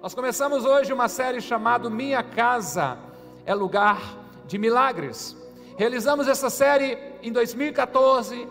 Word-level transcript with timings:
Nós 0.00 0.14
começamos 0.14 0.64
hoje 0.64 0.92
uma 0.92 1.08
série 1.08 1.40
chamada 1.40 1.90
Minha 1.90 2.22
Casa 2.22 2.96
é 3.44 3.52
Lugar 3.52 4.00
de 4.46 4.56
Milagres. 4.56 5.36
Realizamos 5.76 6.28
essa 6.28 6.48
série 6.48 6.96
em 7.20 7.32
2014, 7.32 8.46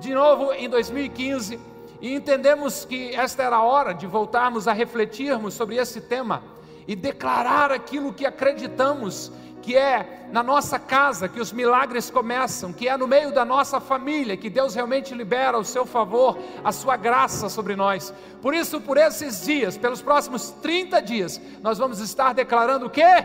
de 0.00 0.14
novo 0.14 0.54
em 0.54 0.70
2015, 0.70 1.60
e 2.00 2.14
entendemos 2.14 2.86
que 2.86 3.14
esta 3.14 3.42
era 3.42 3.56
a 3.56 3.62
hora 3.62 3.92
de 3.92 4.06
voltarmos 4.06 4.66
a 4.66 4.72
refletirmos 4.72 5.52
sobre 5.52 5.76
esse 5.76 6.00
tema 6.00 6.42
e 6.88 6.96
declarar 6.96 7.70
aquilo 7.70 8.14
que 8.14 8.24
acreditamos 8.24 9.30
que 9.66 9.76
é 9.76 10.28
na 10.30 10.44
nossa 10.44 10.78
casa 10.78 11.28
que 11.28 11.40
os 11.40 11.52
milagres 11.52 12.08
começam, 12.08 12.72
que 12.72 12.88
é 12.88 12.96
no 12.96 13.08
meio 13.08 13.34
da 13.34 13.44
nossa 13.44 13.80
família 13.80 14.36
que 14.36 14.48
Deus 14.48 14.76
realmente 14.76 15.12
libera 15.12 15.58
o 15.58 15.64
seu 15.64 15.84
favor, 15.84 16.38
a 16.62 16.70
sua 16.70 16.96
graça 16.96 17.48
sobre 17.48 17.74
nós. 17.74 18.14
Por 18.40 18.54
isso, 18.54 18.80
por 18.80 18.96
esses 18.96 19.44
dias, 19.44 19.76
pelos 19.76 20.00
próximos 20.00 20.50
30 20.62 21.02
dias, 21.02 21.40
nós 21.62 21.78
vamos 21.78 21.98
estar 21.98 22.32
declarando 22.32 22.86
o 22.86 22.90
quê? 22.90 23.24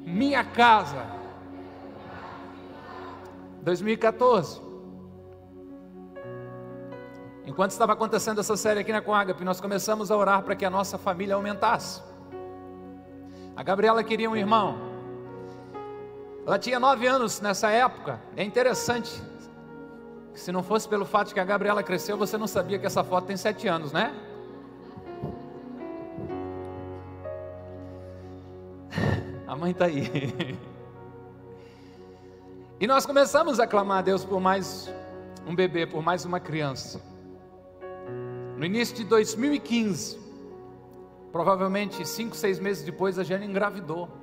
Minha 0.00 0.42
casa. 0.42 1.04
2014. 3.60 4.62
Enquanto 7.44 7.72
estava 7.72 7.92
acontecendo 7.92 8.40
essa 8.40 8.56
série 8.56 8.80
aqui 8.80 8.92
na 8.92 9.02
Coagape, 9.02 9.44
nós 9.44 9.60
começamos 9.60 10.10
a 10.10 10.16
orar 10.16 10.42
para 10.42 10.56
que 10.56 10.64
a 10.64 10.70
nossa 10.70 10.96
família 10.96 11.34
aumentasse. 11.34 12.00
A 13.54 13.62
Gabriela 13.62 14.02
queria 14.02 14.30
um 14.30 14.34
irmão, 14.34 14.89
ela 16.50 16.58
tinha 16.58 16.80
nove 16.80 17.06
anos 17.06 17.40
nessa 17.40 17.70
época. 17.70 18.20
É 18.36 18.42
interessante. 18.42 19.22
Se 20.34 20.50
não 20.50 20.64
fosse 20.64 20.88
pelo 20.88 21.04
fato 21.04 21.28
de 21.28 21.34
que 21.34 21.38
a 21.38 21.44
Gabriela 21.44 21.80
cresceu, 21.80 22.16
você 22.16 22.36
não 22.36 22.48
sabia 22.48 22.76
que 22.76 22.84
essa 22.84 23.04
foto 23.04 23.26
tem 23.26 23.36
sete 23.36 23.68
anos, 23.68 23.92
né? 23.92 24.12
A 29.46 29.54
mãe 29.54 29.70
está 29.70 29.84
aí. 29.84 30.58
E 32.80 32.86
nós 32.86 33.06
começamos 33.06 33.60
a 33.60 33.66
clamar 33.66 33.98
a 33.98 34.02
Deus 34.02 34.24
por 34.24 34.40
mais 34.40 34.92
um 35.46 35.54
bebê, 35.54 35.86
por 35.86 36.02
mais 36.02 36.24
uma 36.24 36.40
criança. 36.40 37.00
No 38.56 38.64
início 38.64 38.96
de 38.96 39.04
2015, 39.04 40.18
provavelmente 41.30 42.04
cinco, 42.08 42.34
seis 42.34 42.58
meses 42.58 42.82
depois, 42.82 43.20
a 43.20 43.22
Jane 43.22 43.46
engravidou. 43.46 44.19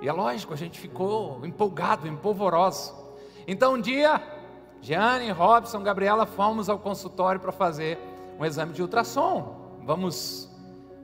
E 0.00 0.08
é 0.08 0.12
lógico, 0.12 0.54
a 0.54 0.56
gente 0.56 0.78
ficou 0.78 1.44
empolgado, 1.44 2.06
empolvoroso. 2.06 2.94
Então 3.46 3.74
um 3.74 3.80
dia, 3.80 4.22
Jeane, 4.80 5.30
Robson, 5.30 5.82
Gabriela 5.82 6.24
fomos 6.24 6.68
ao 6.68 6.78
consultório 6.78 7.40
para 7.40 7.50
fazer 7.50 7.98
um 8.38 8.44
exame 8.44 8.72
de 8.72 8.80
ultrassom. 8.80 9.78
Vamos 9.84 10.48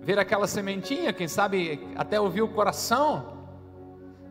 ver 0.00 0.18
aquela 0.18 0.46
sementinha, 0.46 1.12
quem 1.12 1.26
sabe 1.26 1.88
até 1.96 2.20
ouvir 2.20 2.42
o 2.42 2.48
coração. 2.48 3.34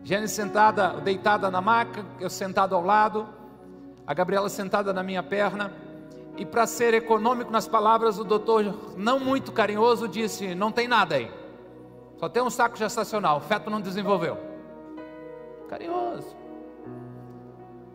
Jeane 0.02 0.30
sentada, 0.30 1.02
deitada 1.02 1.52
na 1.52 1.60
maca, 1.60 2.06
eu 2.20 2.30
sentado 2.30 2.74
ao 2.74 2.84
lado, 2.84 3.28
a 4.08 4.14
Gabriela 4.14 4.48
sentada 4.48 4.94
na 4.94 5.04
minha 5.04 5.24
perna. 5.24 5.74
E 6.38 6.46
para 6.46 6.66
ser 6.66 6.94
econômico 6.94 7.52
nas 7.52 7.68
palavras, 7.68 8.18
o 8.18 8.24
doutor, 8.24 8.96
não 8.98 9.20
muito 9.20 9.52
carinhoso, 9.52 10.08
disse: 10.08 10.56
Não 10.56 10.72
tem 10.72 10.88
nada 10.88 11.16
aí, 11.16 11.32
só 12.18 12.28
tem 12.28 12.42
um 12.42 12.50
saco 12.50 12.76
gestacional, 12.76 13.38
o 13.38 13.42
feto 13.42 13.70
não 13.70 13.80
desenvolveu 13.80 14.53
carinhoso. 15.74 16.36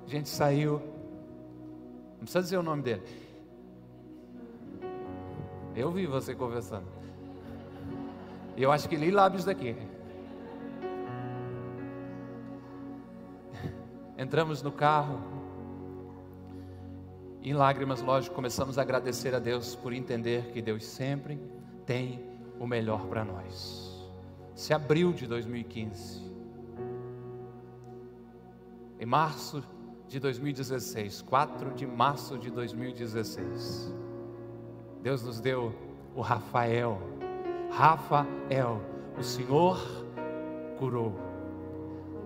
A 0.05 0.11
gente 0.11 0.29
saiu, 0.29 0.83
não 2.13 2.21
precisa 2.21 2.43
dizer 2.43 2.57
o 2.57 2.63
nome 2.63 2.83
dele. 2.83 3.03
Eu 5.77 5.93
vi 5.93 6.07
você 6.07 6.35
conversando. 6.35 6.89
Eu 8.57 8.73
acho 8.73 8.89
que 8.89 8.97
li 8.97 9.13
lábios 9.13 9.45
daqui. 9.45 9.77
Entramos 14.19 14.61
no 14.61 14.73
carro. 14.73 15.21
Em 17.41 17.53
lágrimas, 17.53 18.03
lógico, 18.03 18.35
começamos 18.35 18.77
a 18.77 18.83
agradecer 18.83 19.33
a 19.37 19.39
Deus 19.39 19.77
por 19.77 19.93
entender 19.93 20.51
que 20.51 20.61
Deus 20.61 20.85
sempre 20.85 21.39
tem 21.87 22.27
o 22.59 22.67
melhor 22.67 23.07
para 23.07 23.25
nós. 23.25 24.05
Se 24.57 24.75
abril 24.75 25.13
de 25.13 25.29
2015 25.29 26.28
em 28.99 29.07
março 29.07 29.63
de 30.09 30.19
2016, 30.19 31.23
4 31.23 31.75
de 31.75 31.87
março 31.87 32.39
de 32.39 32.51
2016, 32.51 33.95
Deus 35.03 35.23
nos 35.23 35.41
deu 35.41 35.73
o 36.15 36.21
Rafael. 36.21 37.01
Rafael, 37.71 38.81
o 39.17 39.23
Senhor 39.23 39.79
curou. 40.79 41.15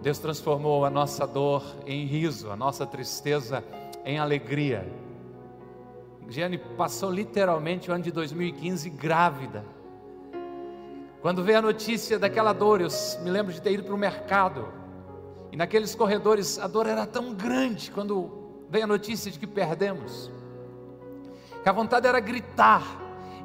Deus 0.00 0.18
transformou 0.18 0.84
a 0.84 0.90
nossa 0.90 1.26
dor 1.26 1.62
em 1.86 2.06
riso, 2.06 2.50
a 2.50 2.56
nossa 2.56 2.86
tristeza 2.86 3.62
em 4.04 4.18
alegria. 4.18 4.90
Giane 6.28 6.56
passou 6.56 7.10
literalmente 7.10 7.90
o 7.90 7.94
ano 7.94 8.02
de 8.02 8.10
2015 8.10 8.88
grávida. 8.90 9.64
Quando 11.20 11.44
veio 11.44 11.58
a 11.58 11.62
notícia 11.62 12.18
daquela 12.18 12.52
dor, 12.52 12.80
eu 12.80 12.88
me 13.22 13.30
lembro 13.30 13.52
de 13.52 13.60
ter 13.60 13.72
ido 13.72 13.84
para 13.84 13.94
o 13.94 13.98
mercado 13.98 14.81
e 15.52 15.56
naqueles 15.56 15.94
corredores 15.94 16.58
a 16.58 16.66
dor 16.66 16.86
era 16.86 17.06
tão 17.06 17.34
grande 17.34 17.90
quando 17.90 18.30
veio 18.70 18.84
a 18.84 18.86
notícia 18.86 19.30
de 19.30 19.38
que 19.38 19.46
perdemos, 19.46 20.30
que 21.62 21.68
a 21.68 21.72
vontade 21.72 22.08
era 22.08 22.18
gritar, 22.18 22.82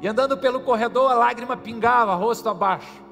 e 0.00 0.08
andando 0.08 0.38
pelo 0.38 0.60
corredor 0.60 1.10
a 1.10 1.14
lágrima 1.14 1.54
pingava, 1.54 2.14
rosto 2.14 2.48
abaixo. 2.48 3.02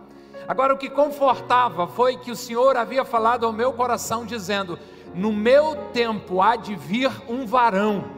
Agora 0.49 0.73
o 0.73 0.79
que 0.79 0.89
confortava 0.89 1.87
foi 1.87 2.17
que 2.17 2.31
o 2.31 2.37
Senhor 2.37 2.77
havia 2.77 3.05
falado 3.05 3.45
ao 3.45 3.53
meu 3.53 3.73
coração, 3.73 4.25
dizendo: 4.25 4.79
No 5.13 5.33
meu 5.33 5.77
tempo 5.93 6.41
há 6.41 6.57
de 6.57 6.75
vir 6.75 7.11
um 7.29 7.45
varão 7.45 8.16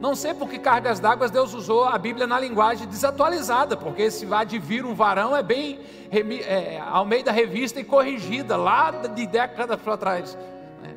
não 0.00 0.14
sei 0.14 0.32
por 0.32 0.48
que 0.48 0.58
cargas 0.58 0.98
d'água 0.98 1.28
Deus 1.28 1.52
usou 1.52 1.84
a 1.84 1.98
Bíblia 1.98 2.26
na 2.26 2.40
linguagem 2.40 2.88
desatualizada, 2.88 3.76
porque 3.76 4.02
esse 4.02 4.24
vá 4.24 4.44
de 4.44 4.58
vir 4.58 4.84
um 4.84 4.94
varão 4.94 5.36
é 5.36 5.42
bem 5.42 5.78
é, 6.10 6.80
ao 6.80 7.04
meio 7.04 7.22
da 7.22 7.30
revista 7.30 7.78
e 7.78 7.84
corrigida, 7.84 8.56
lá 8.56 8.90
de 8.90 9.26
décadas 9.26 9.78
para 9.78 9.96
trás. 9.98 10.38
Né? 10.82 10.94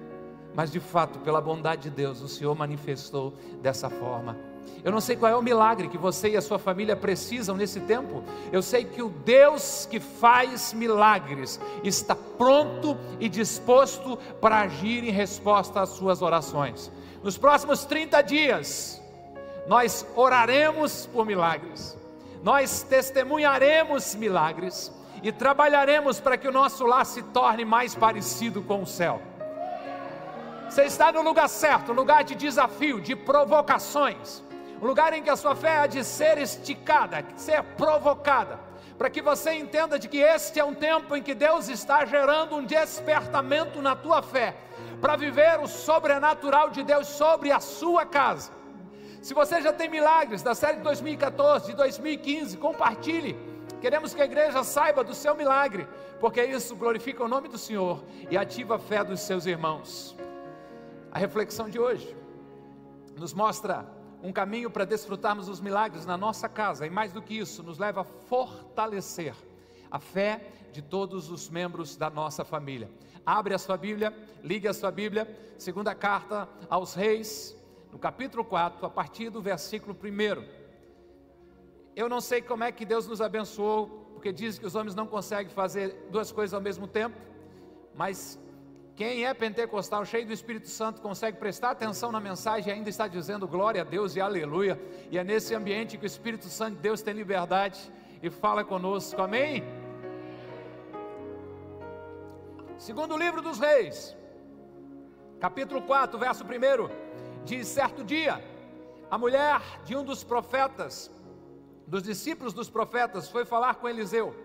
Mas 0.56 0.72
de 0.72 0.80
fato, 0.80 1.20
pela 1.20 1.42
bondade 1.42 1.84
de 1.84 1.90
Deus, 1.90 2.22
o 2.22 2.30
Senhor 2.30 2.56
manifestou 2.56 3.34
dessa 3.62 3.90
forma. 3.90 4.38
Eu 4.86 4.92
não 4.92 5.02
sei 5.02 5.18
qual 5.18 5.32
é 5.32 5.36
o 5.36 5.42
milagre 5.42 5.90
que 5.90 5.98
você 5.98 6.30
e 6.30 6.38
a 6.38 6.42
sua 6.42 6.58
família 6.58 6.96
precisam 6.96 7.58
nesse 7.58 7.82
tempo. 7.82 8.24
Eu 8.52 8.62
sei 8.62 8.86
que 8.86 9.02
o 9.02 9.10
Deus 9.10 9.86
que 9.86 10.00
faz 10.00 10.74
milagres 10.74 11.60
está 11.84 12.16
pronto 12.16 12.98
e 13.20 13.28
disposto 13.28 14.18
para 14.40 14.62
agir 14.62 15.04
em 15.04 15.12
resposta 15.12 15.82
às 15.82 15.90
suas 15.90 16.22
orações. 16.22 16.90
Nos 17.24 17.38
próximos 17.38 17.86
30 17.86 18.22
dias, 18.22 19.02
nós 19.66 20.06
oraremos 20.14 21.06
por 21.06 21.26
milagres, 21.26 21.98
nós 22.44 22.84
testemunharemos 22.84 24.14
milagres 24.14 24.92
e 25.24 25.32
trabalharemos 25.32 26.20
para 26.20 26.36
que 26.36 26.50
o 26.50 26.52
nosso 26.52 26.86
lar 26.86 27.06
se 27.06 27.24
torne 27.24 27.64
mais 27.64 27.96
parecido 27.96 28.62
com 28.62 28.82
o 28.82 28.86
céu. 28.86 29.22
Você 30.70 30.84
está 30.84 31.14
no 31.14 31.22
lugar 31.22 31.48
certo, 31.48 31.94
um 31.94 31.96
lugar 31.96 32.26
de 32.26 32.36
desafio, 32.36 33.00
de 33.00 33.16
provocações, 33.16 34.44
um 34.82 34.86
lugar 34.86 35.14
em 35.14 35.24
que 35.24 35.30
a 35.30 35.38
sua 35.38 35.56
fé 35.56 35.78
há 35.78 35.88
de 35.88 36.04
ser 36.04 36.38
esticada, 36.38 37.24
ser 37.38 37.64
provocada, 37.78 38.60
para 38.98 39.10
que 39.10 39.22
você 39.22 39.54
entenda 39.54 39.98
de 39.98 40.08
que 40.08 40.20
este 40.20 40.60
é 40.60 40.64
um 40.64 40.74
tempo 40.74 41.16
em 41.16 41.22
que 41.22 41.34
Deus 41.34 41.68
está 41.68 42.06
gerando 42.06 42.56
um 42.56 42.66
despertamento 42.66 43.82
na 43.82 43.96
tua 43.96 44.22
fé 44.22 44.56
para 45.02 45.16
viver 45.16 45.60
o 45.60 45.68
sobrenatural 45.68 46.70
de 46.70 46.84
Deus 46.84 47.08
sobre 47.08 47.52
a 47.52 47.60
sua 47.60 48.06
casa. 48.06 48.52
Se 49.22 49.34
você 49.34 49.62
já 49.62 49.72
tem 49.72 49.90
milagres 49.90 50.42
da 50.42 50.54
série 50.54 50.78
de 50.78 50.84
2014, 50.84 51.68
de 51.68 51.78
2015, 51.78 52.58
compartilhe. 52.58 53.38
Queremos 53.80 54.14
que 54.14 54.22
a 54.22 54.26
igreja 54.26 54.64
saiba 54.64 55.04
do 55.04 55.14
seu 55.14 55.36
milagre, 55.36 55.88
porque 56.20 56.44
isso 56.44 56.76
glorifica 56.76 57.24
o 57.24 57.28
nome 57.28 57.48
do 57.48 57.58
Senhor 57.58 58.04
e 58.30 58.38
ativa 58.38 58.76
a 58.76 58.80
fé 58.80 59.04
dos 59.04 59.22
seus 59.22 59.46
irmãos. 59.46 60.16
A 61.12 61.20
reflexão 61.20 61.70
de 61.70 61.80
hoje 61.80 62.16
nos 63.18 63.34
mostra 63.34 63.86
um 64.24 64.32
caminho 64.32 64.72
para 64.72 64.86
desfrutarmos 64.86 65.50
os 65.50 65.60
milagres 65.60 66.06
na 66.06 66.18
nossa 66.18 66.48
casa, 66.48 66.88
e 66.88 66.90
mais 66.90 67.12
do 67.12 67.22
que 67.22 67.38
isso, 67.38 67.62
nos 67.62 67.78
leva 67.78 68.02
a 68.02 68.04
fortalecer 68.06 69.36
a 69.92 70.00
fé 70.00 70.50
de 70.72 70.82
todos 70.82 71.30
os 71.30 71.50
membros 71.50 71.98
da 71.98 72.10
nossa 72.10 72.46
família. 72.46 72.90
Abre 73.26 73.54
a 73.54 73.60
sua 73.60 73.76
Bíblia, 73.76 74.16
ligue 74.42 74.66
a 74.66 74.74
sua 74.74 74.92
Bíblia, 74.92 75.28
segunda 75.58 75.94
carta 75.94 76.48
aos 76.70 76.94
Reis, 76.94 77.54
no 77.92 78.00
capítulo 78.00 78.46
4, 78.46 78.86
a 78.86 78.90
partir 78.90 79.30
do 79.30 79.42
versículo 79.42 79.94
1. 79.94 80.44
Eu 81.94 82.08
não 82.08 82.22
sei 82.22 82.42
como 82.42 82.64
é 82.64 82.72
que 82.72 82.86
Deus 82.86 83.06
nos 83.06 83.20
abençoou, 83.20 83.88
porque 84.14 84.32
diz 84.32 84.58
que 84.58 84.66
os 84.66 84.74
homens 84.74 84.96
não 84.96 85.06
conseguem 85.06 85.54
fazer 85.54 86.08
duas 86.10 86.32
coisas 86.32 86.54
ao 86.54 86.62
mesmo 86.62 86.88
tempo, 86.88 87.18
mas 87.94 88.40
quem 88.96 89.26
é 89.26 89.34
pentecostal, 89.34 90.06
cheio 90.06 90.28
do 90.28 90.34
Espírito 90.34 90.68
Santo, 90.70 91.02
consegue 91.02 91.38
prestar 91.38 91.72
atenção 91.72 92.12
na 92.12 92.20
mensagem 92.20 92.72
e 92.72 92.76
ainda 92.78 92.90
está 92.92 93.08
dizendo 93.08 93.48
glória 93.48 93.82
a 93.82 93.84
Deus 93.84 94.16
e 94.16 94.22
aleluia. 94.22 94.80
E 95.10 95.18
é 95.18 95.24
nesse 95.24 95.56
ambiente 95.56 95.98
que 95.98 96.06
o 96.06 96.08
Espírito 96.08 96.46
Santo 96.46 96.76
de 96.76 96.82
Deus 96.82 97.02
tem 97.02 97.16
liberdade 97.16 97.92
e 98.22 98.30
fala 98.30 98.64
conosco, 98.64 99.20
amém? 99.20 99.64
Segundo 102.78 103.18
livro 103.18 103.42
dos 103.42 103.60
Reis, 103.60 104.16
capítulo 105.40 105.82
4, 105.82 106.20
verso 106.20 106.44
1, 106.44 106.48
diz: 107.46 107.68
certo 107.68 108.04
dia, 108.04 108.44
a 109.10 109.18
mulher 109.18 109.60
de 109.86 109.96
um 109.96 110.04
dos 110.04 110.24
profetas, 110.24 111.10
dos 111.88 112.04
discípulos 112.04 112.54
dos 112.54 112.70
profetas, 112.70 113.28
foi 113.28 113.44
falar 113.44 113.76
com 113.76 113.90
Eliseu: 113.90 114.36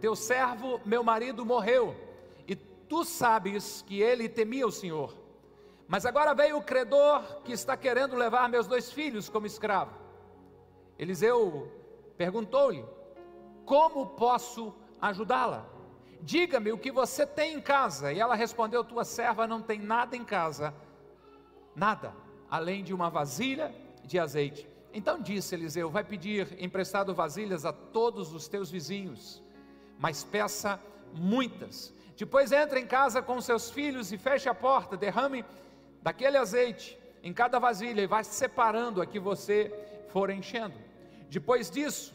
Teu 0.00 0.16
servo, 0.16 0.80
meu 0.84 1.04
marido, 1.04 1.46
morreu, 1.46 1.94
tu 2.88 3.04
sabes 3.04 3.84
que 3.86 4.00
ele 4.00 4.28
temia 4.28 4.66
o 4.66 4.72
Senhor. 4.72 5.14
Mas 5.86 6.04
agora 6.04 6.34
veio 6.34 6.58
o 6.58 6.62
credor 6.62 7.42
que 7.42 7.52
está 7.52 7.76
querendo 7.76 8.14
levar 8.14 8.48
meus 8.48 8.66
dois 8.66 8.92
filhos 8.92 9.28
como 9.28 9.46
escravo. 9.46 9.96
Eliseu 10.98 11.72
perguntou-lhe: 12.16 12.84
Como 13.64 14.06
posso 14.06 14.74
ajudá-la? 15.00 15.66
Diga-me 16.20 16.72
o 16.72 16.78
que 16.78 16.90
você 16.90 17.24
tem 17.26 17.54
em 17.54 17.60
casa. 17.60 18.12
E 18.12 18.20
ela 18.20 18.34
respondeu: 18.34 18.84
Tua 18.84 19.04
serva 19.04 19.46
não 19.46 19.62
tem 19.62 19.78
nada 19.78 20.16
em 20.16 20.24
casa, 20.24 20.74
nada, 21.74 22.12
além 22.50 22.84
de 22.84 22.92
uma 22.92 23.08
vasilha 23.08 23.74
de 24.04 24.18
azeite. 24.18 24.68
Então 24.92 25.20
disse 25.20 25.54
Eliseu: 25.54 25.88
Vai 25.88 26.04
pedir 26.04 26.56
emprestado 26.62 27.14
vasilhas 27.14 27.64
a 27.64 27.72
todos 27.72 28.34
os 28.34 28.48
teus 28.48 28.70
vizinhos, 28.70 29.42
mas 29.98 30.24
peça 30.24 30.80
muitas. 31.14 31.94
Depois 32.18 32.50
entre 32.50 32.80
em 32.80 32.86
casa 32.86 33.22
com 33.22 33.40
seus 33.40 33.70
filhos 33.70 34.10
e 34.12 34.18
feche 34.18 34.48
a 34.48 34.54
porta, 34.54 34.96
derrame 34.96 35.44
daquele 36.02 36.36
azeite 36.36 36.98
em 37.22 37.32
cada 37.32 37.60
vasilha 37.60 38.02
e 38.02 38.08
vai 38.08 38.24
separando 38.24 39.00
a 39.00 39.06
que 39.06 39.20
você 39.20 39.72
for 40.08 40.28
enchendo. 40.28 40.74
Depois 41.30 41.70
disso, 41.70 42.12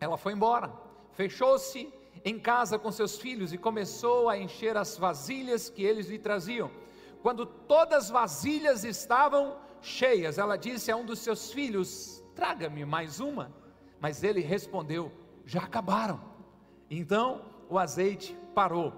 ela 0.00 0.16
foi 0.16 0.32
embora, 0.32 0.72
fechou-se 1.12 1.92
em 2.24 2.38
casa 2.38 2.78
com 2.78 2.90
seus 2.90 3.18
filhos 3.18 3.52
e 3.52 3.58
começou 3.58 4.30
a 4.30 4.38
encher 4.38 4.78
as 4.78 4.96
vasilhas 4.96 5.68
que 5.68 5.84
eles 5.84 6.08
lhe 6.08 6.18
traziam. 6.18 6.70
Quando 7.20 7.44
todas 7.44 8.04
as 8.04 8.10
vasilhas 8.10 8.82
estavam 8.82 9.58
cheias, 9.82 10.38
ela 10.38 10.56
disse 10.56 10.90
a 10.90 10.96
um 10.96 11.04
dos 11.04 11.18
seus 11.18 11.52
filhos: 11.52 12.24
Traga-me 12.34 12.86
mais 12.86 13.20
uma. 13.20 13.52
Mas 14.00 14.22
ele 14.22 14.40
respondeu: 14.40 15.12
Já 15.44 15.64
acabaram. 15.64 16.18
Então 16.90 17.44
o 17.68 17.78
azeite 17.78 18.34
parou. 18.56 18.94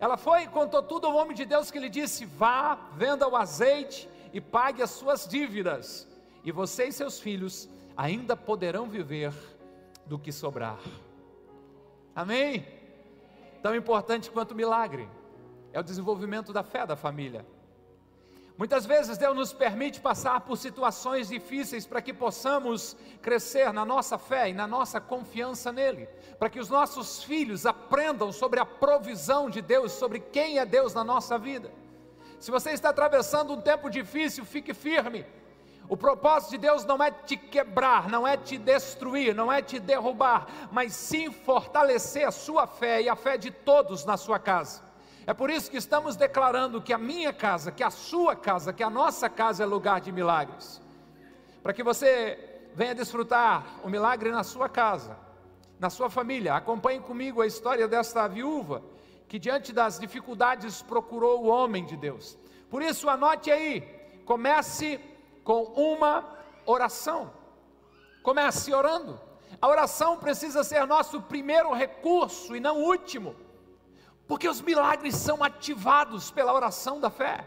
Ela 0.00 0.16
foi 0.16 0.44
e 0.44 0.48
contou 0.48 0.82
tudo 0.82 1.06
ao 1.06 1.14
homem 1.14 1.36
de 1.36 1.44
Deus 1.44 1.70
que 1.70 1.78
lhe 1.78 1.90
disse: 1.90 2.24
Vá, 2.24 2.74
venda 2.96 3.28
o 3.28 3.36
azeite 3.36 4.08
e 4.32 4.40
pague 4.40 4.82
as 4.82 4.90
suas 4.90 5.28
dívidas, 5.28 6.08
e 6.42 6.50
você 6.50 6.86
e 6.86 6.92
seus 6.92 7.20
filhos 7.20 7.68
ainda 7.94 8.34
poderão 8.34 8.88
viver 8.88 9.34
do 10.06 10.18
que 10.18 10.32
sobrar. 10.32 10.80
Amém? 12.16 12.66
Tão 13.62 13.76
importante 13.76 14.30
quanto 14.30 14.52
o 14.52 14.56
milagre 14.56 15.06
é 15.74 15.78
o 15.78 15.84
desenvolvimento 15.84 16.50
da 16.50 16.62
fé 16.62 16.86
da 16.86 16.96
família. 16.96 17.44
Muitas 18.58 18.84
vezes 18.84 19.16
Deus 19.16 19.34
nos 19.34 19.52
permite 19.52 20.00
passar 20.00 20.40
por 20.40 20.56
situações 20.56 21.28
difíceis 21.28 21.86
para 21.86 22.02
que 22.02 22.12
possamos 22.12 22.96
crescer 23.22 23.72
na 23.72 23.84
nossa 23.84 24.18
fé 24.18 24.50
e 24.50 24.52
na 24.52 24.66
nossa 24.66 25.00
confiança 25.00 25.72
nele, 25.72 26.06
para 26.38 26.50
que 26.50 26.60
os 26.60 26.68
nossos 26.68 27.24
filhos 27.24 27.64
aprendam 27.64 28.30
sobre 28.30 28.60
a 28.60 28.66
provisão 28.66 29.48
de 29.48 29.62
Deus, 29.62 29.92
sobre 29.92 30.20
quem 30.20 30.58
é 30.58 30.66
Deus 30.66 30.92
na 30.92 31.02
nossa 31.02 31.38
vida. 31.38 31.72
Se 32.38 32.50
você 32.50 32.70
está 32.72 32.90
atravessando 32.90 33.54
um 33.54 33.60
tempo 33.60 33.88
difícil, 33.88 34.44
fique 34.44 34.74
firme. 34.74 35.24
O 35.88 35.96
propósito 35.96 36.50
de 36.50 36.58
Deus 36.58 36.84
não 36.84 37.02
é 37.02 37.10
te 37.10 37.36
quebrar, 37.36 38.08
não 38.08 38.26
é 38.26 38.36
te 38.36 38.58
destruir, 38.58 39.34
não 39.34 39.52
é 39.52 39.62
te 39.62 39.78
derrubar, 39.80 40.46
mas 40.70 40.92
sim 40.92 41.30
fortalecer 41.30 42.26
a 42.26 42.30
sua 42.30 42.66
fé 42.66 43.02
e 43.02 43.08
a 43.08 43.16
fé 43.16 43.36
de 43.36 43.50
todos 43.50 44.04
na 44.04 44.16
sua 44.16 44.38
casa. 44.38 44.91
É 45.26 45.32
por 45.32 45.50
isso 45.50 45.70
que 45.70 45.76
estamos 45.76 46.16
declarando 46.16 46.82
que 46.82 46.92
a 46.92 46.98
minha 46.98 47.32
casa, 47.32 47.70
que 47.70 47.82
a 47.82 47.90
sua 47.90 48.34
casa, 48.34 48.72
que 48.72 48.82
a 48.82 48.90
nossa 48.90 49.28
casa 49.28 49.62
é 49.62 49.66
lugar 49.66 50.00
de 50.00 50.10
milagres. 50.10 50.80
Para 51.62 51.72
que 51.72 51.82
você 51.82 52.38
venha 52.74 52.94
desfrutar 52.94 53.64
o 53.84 53.88
milagre 53.88 54.30
na 54.30 54.42
sua 54.42 54.68
casa, 54.68 55.16
na 55.78 55.90
sua 55.90 56.08
família. 56.10 56.54
Acompanhe 56.54 57.00
comigo 57.00 57.40
a 57.40 57.46
história 57.46 57.86
desta 57.86 58.26
viúva 58.26 58.82
que 59.28 59.38
diante 59.38 59.72
das 59.72 59.98
dificuldades 59.98 60.82
procurou 60.82 61.44
o 61.44 61.48
homem 61.48 61.84
de 61.84 61.96
Deus. 61.96 62.36
Por 62.68 62.82
isso 62.82 63.08
anote 63.08 63.50
aí, 63.50 63.80
comece 64.26 65.00
com 65.42 65.62
uma 65.62 66.36
oração. 66.66 67.32
Comece 68.22 68.74
orando. 68.74 69.18
A 69.60 69.68
oração 69.68 70.18
precisa 70.18 70.62
ser 70.62 70.86
nosso 70.86 71.20
primeiro 71.22 71.72
recurso 71.72 72.54
e 72.54 72.60
não 72.60 72.82
último. 72.82 73.34
Porque 74.32 74.48
os 74.48 74.62
milagres 74.62 75.16
são 75.16 75.44
ativados 75.44 76.30
pela 76.30 76.54
oração 76.54 76.98
da 76.98 77.10
fé. 77.10 77.46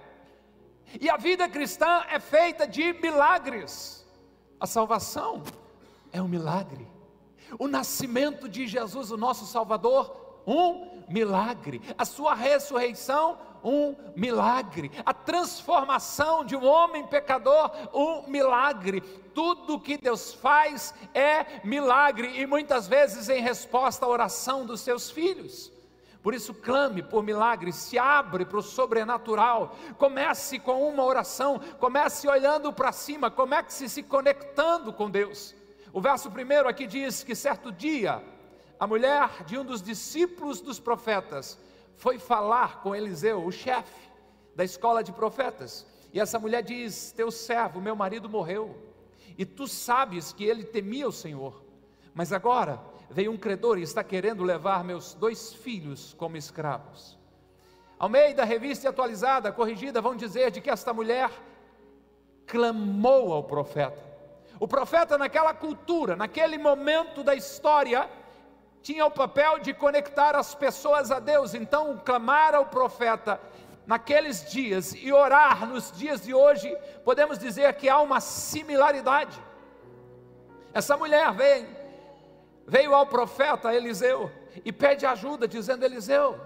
E 1.01 1.09
a 1.09 1.17
vida 1.17 1.49
cristã 1.49 2.05
é 2.11 2.19
feita 2.19 2.67
de 2.67 2.93
milagres. 2.93 4.05
A 4.59 4.67
salvação 4.67 5.41
é 6.13 6.21
um 6.21 6.27
milagre. 6.27 6.87
O 7.57 7.67
nascimento 7.67 8.47
de 8.47 8.67
Jesus, 8.67 9.09
o 9.09 9.17
nosso 9.17 9.47
Salvador, 9.47 10.43
um 10.45 11.01
milagre. 11.09 11.81
A 11.97 12.05
sua 12.05 12.35
ressurreição, 12.35 13.39
um 13.63 13.95
milagre. 14.15 14.91
A 15.03 15.11
transformação 15.11 16.45
de 16.45 16.55
um 16.55 16.63
homem 16.63 17.07
pecador, 17.07 17.71
um 17.95 18.29
milagre. 18.29 19.01
Tudo 19.33 19.79
que 19.79 19.97
Deus 19.97 20.35
faz 20.35 20.93
é 21.15 21.65
milagre 21.65 22.39
e 22.39 22.45
muitas 22.45 22.87
vezes 22.87 23.27
em 23.27 23.41
resposta 23.41 24.05
à 24.05 24.07
oração 24.07 24.67
dos 24.67 24.81
seus 24.81 25.09
filhos. 25.09 25.73
Por 26.25 26.33
isso, 26.33 26.55
clame 26.55 27.03
por 27.03 27.21
milagres, 27.21 27.75
se 27.75 27.99
abre 27.99 28.45
para 28.45 28.57
o 28.57 28.63
sobrenatural. 28.63 29.77
Comece 29.95 30.57
com 30.57 30.89
uma 30.89 31.03
oração, 31.03 31.61
comece 31.79 32.27
olhando 32.27 32.73
para 32.73 32.91
cima, 32.91 33.29
comece 33.29 33.87
se 33.87 34.01
conectando 34.01 34.91
com 34.91 35.07
Deus. 35.07 35.53
O 35.93 36.01
verso 36.01 36.31
primeiro 36.31 36.67
aqui 36.67 36.87
diz 36.87 37.23
que 37.23 37.35
certo 37.35 37.71
dia, 37.71 38.23
a 38.79 38.87
mulher 38.87 39.43
de 39.43 39.55
um 39.55 39.63
dos 39.63 39.83
discípulos 39.83 40.61
dos 40.61 40.79
profetas 40.79 41.59
foi 41.95 42.17
falar 42.17 42.81
com 42.81 42.95
Eliseu, 42.95 43.45
o 43.45 43.51
chefe 43.51 44.09
da 44.55 44.63
escola 44.63 45.03
de 45.03 45.11
profetas. 45.11 45.85
E 46.11 46.19
essa 46.19 46.39
mulher 46.39 46.63
diz: 46.63 47.11
Teu 47.11 47.29
servo, 47.29 47.79
meu 47.79 47.95
marido 47.95 48.27
morreu, 48.27 48.75
e 49.37 49.45
tu 49.45 49.67
sabes 49.67 50.33
que 50.33 50.43
ele 50.43 50.63
temia 50.63 51.07
o 51.07 51.11
Senhor, 51.11 51.63
mas 52.15 52.33
agora 52.33 52.81
veio 53.09 53.31
um 53.31 53.37
credor 53.37 53.77
e 53.77 53.83
está 53.83 54.03
querendo 54.03 54.43
levar 54.43 54.83
meus 54.83 55.13
dois 55.13 55.53
filhos 55.53 56.13
como 56.17 56.37
escravos. 56.37 57.17
Ao 57.97 58.09
meio 58.09 58.35
da 58.35 58.43
revista 58.43 58.89
atualizada, 58.89 59.51
corrigida, 59.51 60.01
vão 60.01 60.15
dizer 60.15 60.51
de 60.51 60.59
que 60.59 60.69
esta 60.69 60.93
mulher 60.93 61.29
clamou 62.45 63.33
ao 63.33 63.43
profeta. 63.43 64.03
O 64.59 64.67
profeta, 64.67 65.17
naquela 65.17 65.53
cultura, 65.53 66.15
naquele 66.15 66.57
momento 66.57 67.23
da 67.23 67.35
história, 67.35 68.09
tinha 68.81 69.05
o 69.05 69.11
papel 69.11 69.59
de 69.59 69.73
conectar 69.73 70.35
as 70.35 70.53
pessoas 70.53 71.11
a 71.11 71.19
Deus. 71.19 71.53
Então, 71.53 71.99
clamar 72.05 72.53
ao 72.53 72.65
profeta 72.65 73.39
naqueles 73.85 74.49
dias 74.49 74.93
e 74.93 75.11
orar 75.11 75.65
nos 75.65 75.91
dias 75.91 76.21
de 76.21 76.33
hoje, 76.33 76.75
podemos 77.03 77.37
dizer 77.37 77.73
que 77.73 77.87
há 77.89 77.99
uma 77.99 78.19
similaridade. 78.19 79.39
Essa 80.73 80.97
mulher 80.97 81.31
vem 81.33 81.67
veio 82.65 82.93
ao 82.93 83.05
profeta 83.05 83.73
Eliseu 83.73 84.31
e 84.63 84.71
pede 84.71 85.05
ajuda, 85.05 85.47
dizendo: 85.47 85.83
Eliseu, 85.83 86.39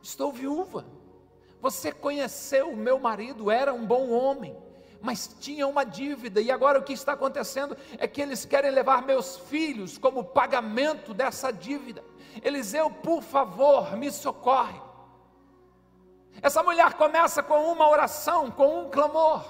estou 0.00 0.32
viúva. 0.32 0.84
Você 1.60 1.92
conheceu 1.92 2.70
o 2.70 2.76
meu 2.76 2.98
marido, 2.98 3.50
era 3.50 3.72
um 3.72 3.86
bom 3.86 4.10
homem, 4.10 4.56
mas 5.00 5.36
tinha 5.40 5.66
uma 5.66 5.84
dívida, 5.84 6.40
e 6.40 6.50
agora 6.50 6.78
o 6.78 6.82
que 6.82 6.92
está 6.92 7.12
acontecendo 7.12 7.76
é 7.98 8.08
que 8.08 8.20
eles 8.20 8.44
querem 8.44 8.70
levar 8.70 9.02
meus 9.02 9.36
filhos 9.36 9.96
como 9.96 10.24
pagamento 10.24 11.14
dessa 11.14 11.52
dívida. 11.52 12.02
Eliseu, 12.42 12.90
por 12.90 13.22
favor, 13.22 13.96
me 13.96 14.10
socorre. 14.10 14.80
Essa 16.40 16.62
mulher 16.62 16.94
começa 16.94 17.42
com 17.42 17.70
uma 17.70 17.88
oração, 17.88 18.50
com 18.50 18.80
um 18.80 18.90
clamor. 18.90 19.44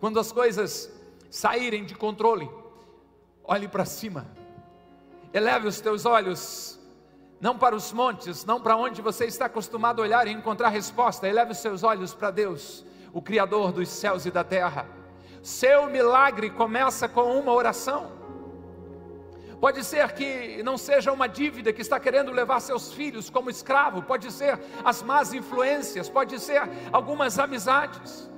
Quando 0.00 0.20
as 0.20 0.30
coisas 0.30 0.90
saírem 1.30 1.84
de 1.84 1.94
controle, 1.94 2.48
olhe 3.48 3.66
para 3.66 3.86
cima, 3.86 4.26
eleve 5.32 5.66
os 5.66 5.80
teus 5.80 6.04
olhos, 6.04 6.78
não 7.40 7.56
para 7.56 7.74
os 7.74 7.90
montes, 7.94 8.44
não 8.44 8.60
para 8.60 8.76
onde 8.76 9.00
você 9.00 9.24
está 9.24 9.46
acostumado 9.46 10.02
a 10.02 10.04
olhar 10.04 10.28
e 10.28 10.30
encontrar 10.30 10.68
resposta, 10.68 11.26
eleve 11.26 11.52
os 11.52 11.58
seus 11.58 11.82
olhos 11.82 12.12
para 12.12 12.30
Deus, 12.30 12.84
o 13.10 13.22
Criador 13.22 13.72
dos 13.72 13.88
céus 13.88 14.26
e 14.26 14.30
da 14.30 14.44
terra. 14.44 14.86
Seu 15.42 15.88
milagre 15.88 16.50
começa 16.50 17.08
com 17.08 17.38
uma 17.38 17.52
oração. 17.52 18.12
Pode 19.58 19.82
ser 19.82 20.12
que 20.12 20.62
não 20.62 20.76
seja 20.76 21.10
uma 21.10 21.26
dívida 21.26 21.72
que 21.72 21.80
está 21.80 21.98
querendo 21.98 22.30
levar 22.30 22.60
seus 22.60 22.92
filhos 22.92 23.30
como 23.30 23.48
escravo, 23.48 24.02
pode 24.02 24.30
ser 24.30 24.60
as 24.84 25.02
más 25.02 25.32
influências, 25.32 26.08
pode 26.08 26.38
ser 26.38 26.62
algumas 26.92 27.38
amizades. 27.38 28.30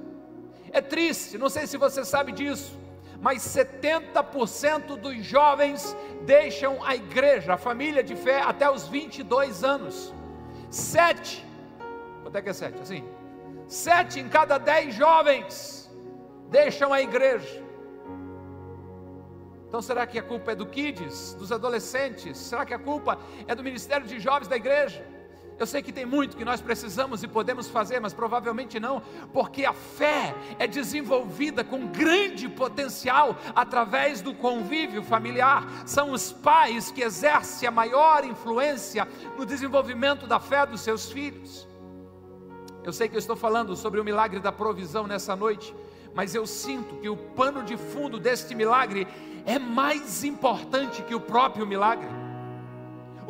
É 0.71 0.81
triste, 0.81 1.37
não 1.37 1.51
sei 1.51 1.67
se 1.67 1.77
você 1.77 2.05
sabe 2.05 2.31
disso 2.31 2.80
mas 3.21 3.43
70% 3.43 4.97
dos 4.97 5.17
jovens 5.25 5.97
deixam 6.23 6.83
a 6.85 6.95
igreja, 6.95 7.55
a 7.55 7.59
família 7.59 8.03
de 8.03 8.17
fé, 8.17 8.41
até 8.41 8.71
os 8.71 8.89
22 8.89 9.63
anos. 9.63 10.15
Sete, 10.71 11.45
quanto 12.23 12.37
é 12.37 12.43
que 12.43 12.49
é 12.49 12.53
sete? 12.53 12.81
Assim, 12.81 13.05
sete 13.67 14.21
em 14.21 14.29
cada 14.29 14.57
dez 14.57 14.95
jovens 14.95 15.91
deixam 16.49 16.93
a 16.93 17.01
igreja. 17.01 17.63
Então 19.69 19.83
será 19.83 20.07
que 20.07 20.19
a 20.19 20.23
culpa 20.23 20.53
é 20.53 20.55
do 20.55 20.67
Kids, 20.67 21.35
dos 21.35 21.53
adolescentes? 21.53 22.37
Será 22.39 22.65
que 22.65 22.75
a 22.75 22.79
culpa 22.79 23.19
é 23.47 23.55
do 23.55 23.63
Ministério 23.63 24.07
de 24.07 24.19
Jovens 24.19 24.49
da 24.49 24.57
igreja? 24.57 25.07
Eu 25.61 25.67
sei 25.67 25.83
que 25.83 25.93
tem 25.93 26.07
muito 26.07 26.39
que 26.39 26.45
nós 26.45 26.63
precisamos 26.63 27.23
e 27.23 27.29
podemos 27.29 27.69
fazer, 27.69 28.01
mas 28.01 28.15
provavelmente 28.15 28.81
não, 28.81 29.03
porque 29.31 29.67
a 29.67 29.75
fé 29.75 30.35
é 30.59 30.67
desenvolvida 30.67 31.63
com 31.63 31.87
grande 31.89 32.49
potencial 32.49 33.37
através 33.55 34.23
do 34.23 34.33
convívio 34.33 35.03
familiar. 35.03 35.67
São 35.85 36.13
os 36.13 36.33
pais 36.33 36.91
que 36.91 37.03
exercem 37.03 37.69
a 37.69 37.71
maior 37.71 38.25
influência 38.25 39.07
no 39.37 39.45
desenvolvimento 39.45 40.27
da 40.27 40.41
fé 40.41 40.65
dos 40.65 40.81
seus 40.81 41.13
filhos. 41.13 41.69
Eu 42.83 42.95
sei 42.95 43.07
que 43.07 43.17
eu 43.17 43.21
estou 43.21 43.37
falando 43.37 43.77
sobre 43.77 44.01
o 44.01 44.05
milagre 44.05 44.41
da 44.41 44.51
provisão 44.51 45.07
nessa 45.07 45.37
noite, 45.37 45.77
mas 46.15 46.35
eu 46.35 46.47
sinto 46.47 46.97
que 46.97 47.09
o 47.11 47.19
pano 47.19 47.63
de 47.63 47.77
fundo 47.77 48.19
deste 48.19 48.55
milagre 48.55 49.07
é 49.45 49.59
mais 49.59 50.25
importante 50.25 51.03
que 51.03 51.15
o 51.15 51.21
próprio 51.21 51.67
milagre. 51.67 52.20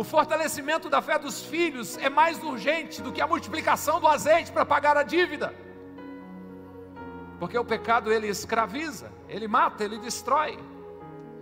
O 0.00 0.02
fortalecimento 0.02 0.88
da 0.88 1.02
fé 1.02 1.18
dos 1.18 1.44
filhos 1.44 1.98
é 1.98 2.08
mais 2.08 2.42
urgente 2.42 3.02
do 3.02 3.12
que 3.12 3.20
a 3.20 3.26
multiplicação 3.26 4.00
do 4.00 4.08
azeite 4.08 4.50
para 4.50 4.64
pagar 4.64 4.96
a 4.96 5.02
dívida. 5.02 5.54
Porque 7.38 7.58
o 7.58 7.64
pecado 7.66 8.10
ele 8.10 8.26
escraviza, 8.26 9.12
ele 9.28 9.46
mata, 9.46 9.84
ele 9.84 9.98
destrói. 9.98 10.58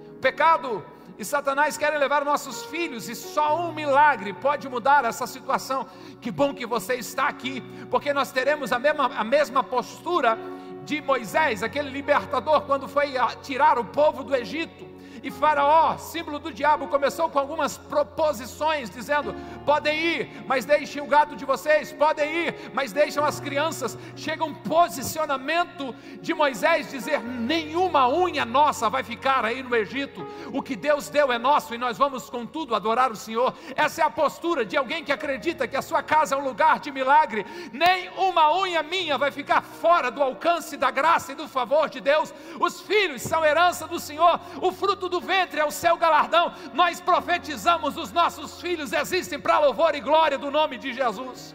O 0.08 0.14
pecado 0.14 0.84
e 1.16 1.24
Satanás 1.24 1.78
querem 1.78 2.00
levar 2.00 2.24
nossos 2.24 2.64
filhos, 2.64 3.08
e 3.08 3.14
só 3.14 3.60
um 3.60 3.72
milagre 3.72 4.32
pode 4.32 4.68
mudar 4.68 5.04
essa 5.04 5.24
situação. 5.24 5.86
Que 6.20 6.32
bom 6.32 6.52
que 6.52 6.66
você 6.66 6.94
está 6.94 7.28
aqui, 7.28 7.60
porque 7.88 8.12
nós 8.12 8.32
teremos 8.32 8.72
a 8.72 8.78
mesma, 8.80 9.04
a 9.04 9.22
mesma 9.22 9.62
postura 9.62 10.36
de 10.84 11.00
Moisés, 11.00 11.62
aquele 11.62 11.90
libertador, 11.90 12.62
quando 12.62 12.88
foi 12.88 13.12
tirar 13.40 13.78
o 13.78 13.84
povo 13.84 14.24
do 14.24 14.34
Egito. 14.34 14.87
E 15.22 15.30
Faraó, 15.30 15.96
símbolo 15.98 16.38
do 16.38 16.52
diabo, 16.52 16.88
começou 16.88 17.28
com 17.28 17.38
algumas 17.38 17.76
proposições, 17.76 18.90
dizendo: 18.90 19.34
podem 19.64 19.98
ir, 19.98 20.44
mas 20.46 20.64
deixem 20.64 21.02
o 21.02 21.06
gado 21.06 21.36
de 21.36 21.44
vocês, 21.44 21.92
podem 21.92 22.46
ir, 22.46 22.70
mas 22.72 22.92
deixem 22.92 23.22
as 23.22 23.40
crianças. 23.40 23.98
Chega 24.16 24.44
um 24.44 24.54
posicionamento 24.54 25.94
de 26.20 26.34
Moisés 26.34 26.90
dizer: 26.90 27.20
nenhuma 27.22 28.08
unha 28.08 28.44
nossa 28.44 28.88
vai 28.88 29.02
ficar 29.02 29.44
aí 29.44 29.62
no 29.62 29.74
Egito. 29.74 30.26
O 30.52 30.62
que 30.62 30.76
Deus 30.76 31.08
deu 31.08 31.32
é 31.32 31.38
nosso 31.38 31.74
e 31.74 31.78
nós 31.78 31.98
vamos, 31.98 32.30
contudo, 32.30 32.74
adorar 32.74 33.10
o 33.10 33.16
Senhor. 33.16 33.54
Essa 33.74 34.02
é 34.02 34.04
a 34.04 34.10
postura 34.10 34.64
de 34.64 34.76
alguém 34.76 35.04
que 35.04 35.12
acredita 35.12 35.66
que 35.66 35.76
a 35.76 35.82
sua 35.82 36.02
casa 36.02 36.34
é 36.34 36.38
um 36.38 36.44
lugar 36.44 36.78
de 36.78 36.90
milagre. 36.90 37.44
Nem 37.72 38.08
uma 38.10 38.56
unha 38.56 38.82
minha 38.82 39.18
vai 39.18 39.30
ficar 39.30 39.62
fora 39.62 40.10
do 40.10 40.22
alcance 40.22 40.76
da 40.76 40.90
graça 40.90 41.32
e 41.32 41.34
do 41.34 41.48
favor 41.48 41.88
de 41.88 42.00
Deus. 42.00 42.32
Os 42.60 42.80
filhos 42.80 43.22
são 43.22 43.44
herança 43.44 43.86
do 43.86 43.98
Senhor, 43.98 44.40
o 44.60 44.72
fruto 44.72 45.07
do 45.08 45.20
ventre 45.20 45.60
é 45.60 45.64
o 45.64 45.70
seu 45.70 45.96
galardão. 45.96 46.52
Nós 46.72 47.00
profetizamos: 47.00 47.96
os 47.96 48.12
nossos 48.12 48.60
filhos 48.60 48.92
existem 48.92 49.38
para 49.38 49.58
louvor 49.58 49.94
e 49.94 50.00
glória 50.00 50.38
do 50.38 50.50
nome 50.50 50.78
de 50.78 50.92
Jesus. 50.92 51.54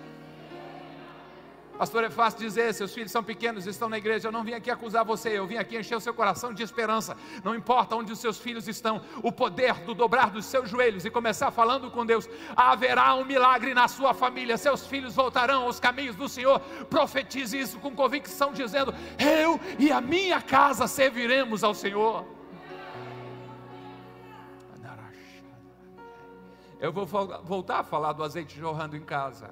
Pastor, 1.77 2.03
é 2.03 2.09
fácil 2.09 2.39
dizer, 2.39 2.71
seus 2.71 2.93
filhos 2.93 3.11
são 3.11 3.23
pequenos, 3.23 3.65
estão 3.65 3.89
na 3.89 3.97
igreja. 3.97 4.27
Eu 4.27 4.31
não 4.31 4.43
vim 4.43 4.53
aqui 4.53 4.69
acusar 4.69 5.03
você, 5.03 5.29
eu 5.29 5.47
vim 5.47 5.57
aqui 5.57 5.75
encher 5.75 5.95
o 5.95 5.99
seu 5.99 6.13
coração 6.13 6.53
de 6.53 6.61
esperança. 6.61 7.17
Não 7.43 7.55
importa 7.55 7.95
onde 7.95 8.11
os 8.11 8.19
seus 8.19 8.37
filhos 8.37 8.67
estão, 8.67 9.01
o 9.23 9.31
poder 9.31 9.73
do 9.79 9.95
dobrar 9.95 10.29
dos 10.29 10.45
seus 10.45 10.69
joelhos 10.69 11.03
e 11.03 11.09
começar 11.09 11.49
falando 11.49 11.89
com 11.89 12.05
Deus, 12.05 12.29
haverá 12.55 13.15
um 13.15 13.25
milagre 13.25 13.73
na 13.73 13.87
sua 13.87 14.13
família. 14.13 14.55
Seus 14.55 14.85
filhos 14.85 15.15
voltarão 15.15 15.63
aos 15.63 15.79
caminhos 15.79 16.15
do 16.15 16.29
Senhor. 16.29 16.59
Profetize 16.89 17.59
isso 17.59 17.79
com 17.79 17.95
convicção, 17.95 18.53
dizendo: 18.53 18.93
Eu 19.17 19.59
e 19.79 19.91
a 19.91 19.99
minha 19.99 20.41
casa 20.41 20.87
serviremos 20.87 21.63
ao 21.63 21.73
Senhor. 21.73 22.32
Eu 26.83 26.91
vou 26.91 27.05
voltar 27.05 27.79
a 27.79 27.83
falar 27.83 28.11
do 28.11 28.21
azeite 28.25 28.59
jorrando 28.59 28.97
em 28.97 29.05
casa, 29.05 29.51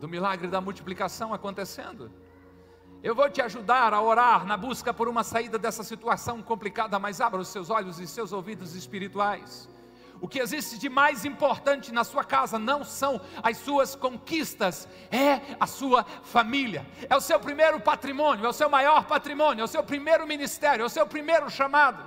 do 0.00 0.08
milagre 0.08 0.48
da 0.48 0.62
multiplicação 0.62 1.34
acontecendo. 1.34 2.10
Eu 3.02 3.14
vou 3.14 3.28
te 3.28 3.42
ajudar 3.42 3.92
a 3.92 4.00
orar 4.00 4.46
na 4.46 4.56
busca 4.56 4.94
por 4.94 5.08
uma 5.08 5.22
saída 5.24 5.58
dessa 5.58 5.84
situação 5.84 6.40
complicada, 6.40 6.98
mas 6.98 7.20
abra 7.20 7.38
os 7.38 7.48
seus 7.48 7.68
olhos 7.68 8.00
e 8.00 8.06
seus 8.06 8.32
ouvidos 8.32 8.74
espirituais. 8.74 9.68
O 10.22 10.26
que 10.26 10.38
existe 10.38 10.78
de 10.78 10.88
mais 10.88 11.26
importante 11.26 11.92
na 11.92 12.02
sua 12.02 12.24
casa 12.24 12.58
não 12.58 12.82
são 12.82 13.20
as 13.42 13.58
suas 13.58 13.94
conquistas, 13.94 14.88
é 15.10 15.38
a 15.60 15.66
sua 15.66 16.02
família. 16.02 16.86
É 17.10 17.14
o 17.14 17.20
seu 17.20 17.38
primeiro 17.38 17.78
patrimônio, 17.78 18.46
é 18.46 18.48
o 18.48 18.54
seu 18.54 18.70
maior 18.70 19.04
patrimônio, 19.04 19.60
é 19.60 19.64
o 19.66 19.68
seu 19.68 19.84
primeiro 19.84 20.26
ministério, 20.26 20.82
é 20.82 20.86
o 20.86 20.88
seu 20.88 21.06
primeiro 21.06 21.50
chamado. 21.50 22.02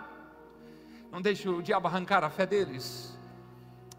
Não 1.12 1.22
deixe 1.22 1.48
o 1.48 1.62
diabo 1.62 1.88
arrancar 1.88 2.24
a 2.24 2.29
fé 2.32 2.48
deles. 2.48 3.15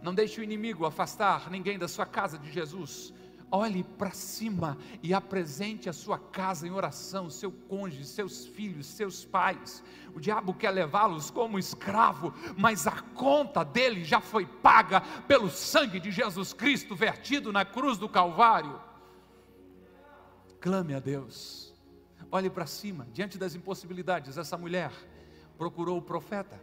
Não 0.06 0.14
deixe 0.14 0.40
o 0.40 0.44
inimigo 0.44 0.86
afastar 0.86 1.50
ninguém 1.50 1.76
da 1.76 1.88
sua 1.88 2.06
casa 2.06 2.38
de 2.38 2.48
Jesus. 2.48 3.12
Olhe 3.50 3.82
para 3.82 4.12
cima 4.12 4.78
e 5.02 5.12
apresente 5.12 5.88
a 5.88 5.92
sua 5.92 6.16
casa 6.16 6.64
em 6.64 6.70
oração, 6.70 7.28
seu 7.28 7.50
cônjuge, 7.50 8.04
seus 8.04 8.46
filhos, 8.46 8.86
seus 8.86 9.24
pais. 9.24 9.82
O 10.14 10.20
diabo 10.20 10.54
quer 10.54 10.70
levá-los 10.70 11.28
como 11.28 11.58
escravo, 11.58 12.32
mas 12.56 12.86
a 12.86 13.00
conta 13.00 13.64
dele 13.64 14.04
já 14.04 14.20
foi 14.20 14.46
paga 14.46 15.00
pelo 15.26 15.50
sangue 15.50 15.98
de 15.98 16.12
Jesus 16.12 16.52
Cristo 16.52 16.94
vertido 16.94 17.52
na 17.52 17.64
cruz 17.64 17.98
do 17.98 18.08
Calvário. 18.08 18.80
Clame 20.60 20.94
a 20.94 21.00
Deus. 21.00 21.74
Olhe 22.30 22.48
para 22.48 22.66
cima, 22.66 23.08
diante 23.12 23.36
das 23.36 23.56
impossibilidades. 23.56 24.38
Essa 24.38 24.56
mulher 24.56 24.92
procurou 25.58 25.98
o 25.98 26.02
profeta 26.02 26.60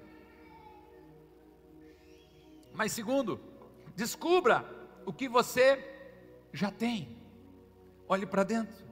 mas 2.74 2.92
segundo, 2.92 3.40
descubra 3.96 4.66
o 5.06 5.14
que 5.14 5.28
você 5.28 5.84
já 6.52 6.72
tem. 6.72 7.18
Olhe 8.08 8.26
para 8.26 8.44
dentro. 8.44 8.84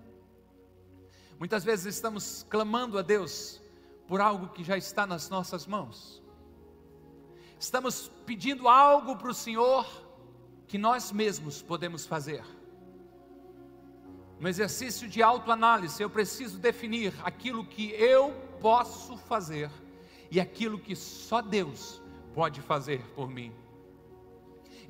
Muitas 1.39 1.63
vezes 1.63 1.95
estamos 1.95 2.45
clamando 2.50 2.97
a 2.97 3.01
Deus 3.01 3.61
por 4.07 4.21
algo 4.21 4.50
que 4.50 4.63
já 4.63 4.77
está 4.77 5.07
nas 5.07 5.29
nossas 5.29 5.65
mãos. 5.65 6.21
Estamos 7.59 8.11
pedindo 8.25 8.67
algo 8.67 9.15
para 9.15 9.29
o 9.29 9.33
Senhor 9.33 9.85
que 10.67 10.77
nós 10.77 11.11
mesmos 11.11 11.61
podemos 11.61 12.05
fazer. 12.05 12.43
No 14.39 14.47
exercício 14.47 15.07
de 15.07 15.21
autoanálise, 15.21 16.01
eu 16.01 16.09
preciso 16.09 16.57
definir 16.57 17.13
aquilo 17.23 17.63
que 17.65 17.91
eu 17.91 18.31
posso 18.59 19.15
fazer 19.17 19.69
e 20.31 20.39
aquilo 20.39 20.79
que 20.79 20.95
só 20.95 21.41
Deus 21.41 22.01
pode 22.33 22.61
fazer 22.61 23.01
por 23.15 23.29
mim. 23.29 23.53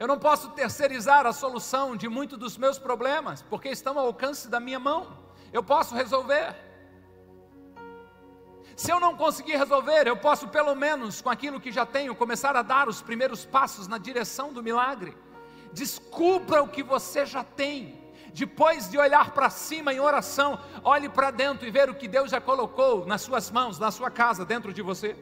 Eu 0.01 0.07
não 0.07 0.17
posso 0.17 0.49
terceirizar 0.49 1.27
a 1.27 1.31
solução 1.31 1.95
de 1.95 2.09
muitos 2.09 2.35
dos 2.35 2.57
meus 2.57 2.79
problemas, 2.79 3.43
porque 3.43 3.69
estão 3.69 3.99
ao 3.99 4.07
alcance 4.07 4.47
da 4.47 4.59
minha 4.59 4.79
mão. 4.79 5.15
Eu 5.53 5.61
posso 5.61 5.93
resolver. 5.93 6.55
Se 8.75 8.91
eu 8.91 8.99
não 8.99 9.15
conseguir 9.15 9.57
resolver, 9.57 10.07
eu 10.07 10.17
posso, 10.17 10.47
pelo 10.47 10.73
menos 10.73 11.21
com 11.21 11.29
aquilo 11.29 11.61
que 11.61 11.71
já 11.71 11.85
tenho, 11.85 12.15
começar 12.15 12.55
a 12.55 12.63
dar 12.63 12.89
os 12.89 12.99
primeiros 12.99 13.45
passos 13.45 13.87
na 13.87 13.99
direção 13.99 14.51
do 14.51 14.63
milagre. 14.63 15.15
Descubra 15.71 16.63
o 16.63 16.67
que 16.67 16.81
você 16.81 17.23
já 17.23 17.43
tem. 17.43 18.01
Depois 18.33 18.89
de 18.89 18.97
olhar 18.97 19.29
para 19.29 19.51
cima 19.51 19.93
em 19.93 19.99
oração, 19.99 20.59
olhe 20.83 21.09
para 21.09 21.29
dentro 21.29 21.67
e 21.67 21.69
ver 21.69 21.91
o 21.91 21.93
que 21.93 22.07
Deus 22.07 22.31
já 22.31 22.41
colocou 22.41 23.05
nas 23.05 23.21
suas 23.21 23.51
mãos, 23.51 23.77
na 23.77 23.91
sua 23.91 24.09
casa, 24.09 24.43
dentro 24.43 24.73
de 24.73 24.81
você. 24.81 25.15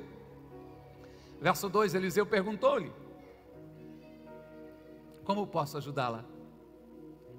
Verso 1.42 1.68
2: 1.68 1.96
Eliseu 1.96 2.26
perguntou-lhe: 2.26 3.09
como 5.30 5.46
posso 5.46 5.78
ajudá-la? 5.78 6.26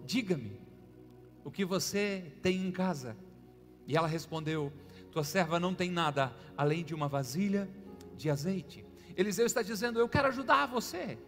Diga-me 0.07 0.61
o 1.43 1.51
que 1.51 1.65
você 1.65 2.33
tem 2.41 2.65
em 2.65 2.71
casa. 2.71 3.17
E 3.85 3.97
ela 3.97 4.07
respondeu: 4.07 4.73
Tua 5.11 5.25
serva 5.25 5.59
não 5.59 5.75
tem 5.75 5.91
nada 5.91 6.33
além 6.57 6.85
de 6.85 6.95
uma 6.95 7.09
vasilha 7.09 7.69
de 8.17 8.31
azeite. 8.31 8.87
Eliseu 9.17 9.45
está 9.45 9.61
dizendo: 9.61 9.99
Eu 9.99 10.09
quero 10.09 10.29
ajudar 10.29 10.67
você, 10.67 11.19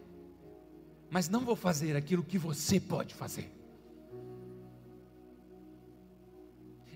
mas 1.10 1.28
não 1.28 1.40
vou 1.40 1.56
fazer 1.56 1.96
aquilo 1.96 2.22
que 2.22 2.38
você 2.38 2.78
pode 2.78 3.12
fazer. 3.12 3.50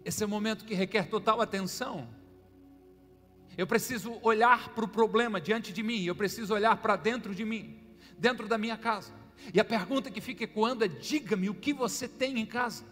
Esse 0.04 0.22
é 0.22 0.26
o 0.26 0.28
momento 0.28 0.64
que 0.64 0.74
requer 0.74 1.08
total 1.08 1.40
atenção. 1.40 2.08
Eu 3.58 3.66
preciso 3.66 4.16
olhar 4.22 4.68
para 4.76 4.84
o 4.84 4.88
problema 4.88 5.40
diante 5.40 5.72
de 5.72 5.82
mim, 5.82 6.04
eu 6.04 6.14
preciso 6.14 6.54
olhar 6.54 6.76
para 6.76 6.94
dentro 6.94 7.34
de 7.34 7.44
mim, 7.44 7.80
dentro 8.16 8.46
da 8.46 8.56
minha 8.56 8.76
casa. 8.76 9.25
E 9.52 9.60
a 9.60 9.64
pergunta 9.64 10.10
que 10.10 10.20
fica 10.20 10.44
ecoando 10.44 10.84
é: 10.84 10.88
diga-me 10.88 11.48
o 11.48 11.54
que 11.54 11.72
você 11.72 12.08
tem 12.08 12.38
em 12.38 12.46
casa. 12.46 12.84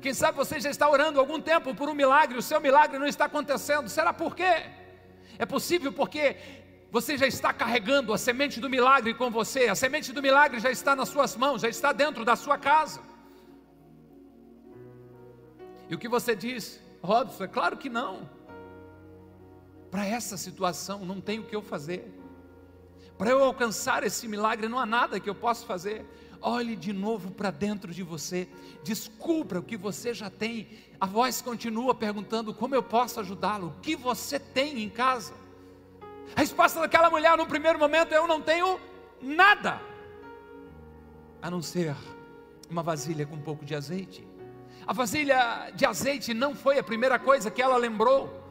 Quem 0.00 0.12
sabe 0.12 0.36
você 0.36 0.60
já 0.60 0.70
está 0.70 0.88
orando 0.88 1.18
algum 1.18 1.40
tempo 1.40 1.74
por 1.74 1.88
um 1.88 1.94
milagre, 1.94 2.36
o 2.36 2.42
seu 2.42 2.60
milagre 2.60 2.98
não 2.98 3.06
está 3.06 3.24
acontecendo. 3.24 3.88
Será 3.88 4.12
por 4.12 4.36
quê? 4.36 4.66
É 5.38 5.46
possível 5.46 5.92
porque 5.92 6.36
você 6.90 7.16
já 7.16 7.26
está 7.26 7.52
carregando 7.52 8.12
a 8.12 8.18
semente 8.18 8.60
do 8.60 8.68
milagre 8.68 9.14
com 9.14 9.30
você, 9.30 9.68
a 9.68 9.74
semente 9.74 10.12
do 10.12 10.22
milagre 10.22 10.60
já 10.60 10.70
está 10.70 10.94
nas 10.94 11.08
suas 11.08 11.36
mãos, 11.36 11.62
já 11.62 11.68
está 11.68 11.92
dentro 11.92 12.24
da 12.24 12.36
sua 12.36 12.58
casa. 12.58 13.00
E 15.88 15.94
o 15.94 15.98
que 15.98 16.08
você 16.08 16.36
diz, 16.36 16.80
Robson? 17.02 17.44
É 17.44 17.48
claro 17.48 17.76
que 17.76 17.88
não. 17.88 18.28
Para 19.90 20.06
essa 20.06 20.36
situação 20.36 21.04
não 21.04 21.20
tem 21.20 21.38
o 21.38 21.44
que 21.44 21.56
eu 21.56 21.62
fazer. 21.62 22.17
Para 23.18 23.30
eu 23.30 23.42
alcançar 23.42 24.04
esse 24.04 24.28
milagre 24.28 24.68
não 24.68 24.78
há 24.78 24.86
nada 24.86 25.18
que 25.18 25.28
eu 25.28 25.34
possa 25.34 25.66
fazer. 25.66 26.06
Olhe 26.40 26.76
de 26.76 26.92
novo 26.92 27.32
para 27.32 27.50
dentro 27.50 27.92
de 27.92 28.04
você, 28.04 28.48
descubra 28.84 29.58
o 29.58 29.62
que 29.62 29.76
você 29.76 30.14
já 30.14 30.30
tem. 30.30 30.68
A 31.00 31.04
voz 31.04 31.42
continua 31.42 31.92
perguntando: 31.96 32.54
como 32.54 32.76
eu 32.76 32.82
posso 32.82 33.18
ajudá-lo? 33.18 33.74
O 33.76 33.80
que 33.80 33.96
você 33.96 34.38
tem 34.38 34.84
em 34.84 34.88
casa? 34.88 35.34
A 36.36 36.40
resposta 36.40 36.78
daquela 36.78 37.10
mulher 37.10 37.36
no 37.36 37.44
primeiro 37.44 37.76
momento: 37.76 38.12
eu 38.12 38.28
não 38.28 38.40
tenho 38.40 38.78
nada, 39.20 39.82
a 41.42 41.50
não 41.50 41.60
ser 41.60 41.96
uma 42.70 42.84
vasilha 42.84 43.26
com 43.26 43.34
um 43.34 43.42
pouco 43.42 43.64
de 43.64 43.74
azeite. 43.74 44.24
A 44.86 44.92
vasilha 44.92 45.72
de 45.74 45.84
azeite 45.84 46.32
não 46.32 46.54
foi 46.54 46.78
a 46.78 46.84
primeira 46.84 47.18
coisa 47.18 47.50
que 47.50 47.60
ela 47.60 47.76
lembrou 47.76 48.47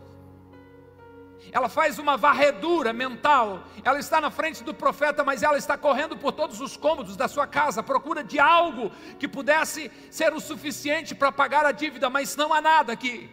ela 1.52 1.70
faz 1.70 1.98
uma 2.00 2.18
varredura 2.18 2.92
mental. 2.94 3.64
Ela 3.84 4.00
está 4.00 4.20
na 4.20 4.30
frente 4.30 4.64
do 4.64 4.74
profeta, 4.74 5.24
mas 5.24 5.44
ela 5.44 5.58
está 5.58 5.78
correndo 5.78 6.18
por 6.18 6.32
todos 6.32 6.62
os 6.62 6.76
cômodos 6.76 7.16
da 7.16 7.28
sua 7.28 7.48
casa, 7.48 7.82
procura 7.82 8.24
de 8.24 8.40
algo 8.40 8.92
que 9.20 9.28
pudesse 9.28 9.92
ser 10.12 10.34
o 10.34 10.40
suficiente 10.40 11.16
para 11.16 11.32
pagar 11.32 11.66
a 11.66 11.72
dívida, 11.72 12.10
mas 12.10 12.36
não 12.36 12.54
há 12.54 12.62
nada 12.62 12.94
aqui. 12.94 13.30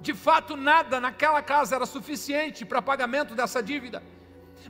De 0.00 0.14
fato, 0.14 0.56
nada 0.56 1.00
naquela 1.00 1.42
casa 1.42 1.74
era 1.74 1.86
suficiente 1.86 2.64
para 2.64 2.80
pagamento 2.80 3.34
dessa 3.34 3.62
dívida. 3.62 4.02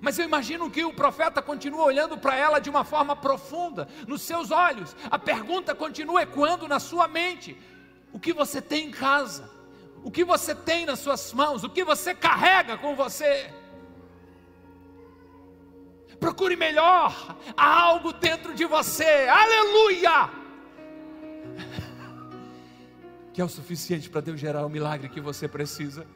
Mas 0.01 0.19
eu 0.19 0.25
imagino 0.25 0.71
que 0.71 0.85
o 0.85 0.93
profeta 0.93 1.41
continua 1.41 1.85
olhando 1.85 2.19
para 2.19 2.37
ela 2.37 2.59
de 2.59 2.69
uma 2.69 2.85
forma 2.85 3.17
profunda, 3.17 3.89
nos 4.07 4.23
seus 4.23 4.51
olhos. 4.51 4.95
A 5.11 5.19
pergunta 5.19 5.75
continua 5.75 6.23
ecoando 6.23 6.69
na 6.69 6.79
sua 6.79 7.09
mente: 7.09 7.57
o 8.13 8.19
que 8.19 8.33
você 8.33 8.61
tem 8.61 8.89
em 8.89 8.91
casa? 8.91 9.56
O 10.03 10.11
que 10.11 10.25
você 10.25 10.55
tem 10.55 10.87
nas 10.87 11.01
suas 11.01 11.33
mãos, 11.33 11.65
o 11.65 11.71
que 11.71 11.85
você 11.85 12.15
carrega 12.15 12.79
com 12.79 12.95
você. 12.95 13.53
Procure 16.21 16.57
melhor, 16.57 17.37
há 17.57 17.81
algo 17.83 18.13
dentro 18.13 18.55
de 18.55 18.65
você, 18.65 19.29
aleluia! 19.29 20.31
Que 23.33 23.41
é 23.41 23.45
o 23.45 23.49
suficiente 23.49 24.09
para 24.09 24.23
Deus 24.23 24.41
gerar 24.41 24.65
o 24.65 24.71
milagre 24.71 25.09
que 25.09 25.21
você 25.21 25.47
precisa. 25.47 26.07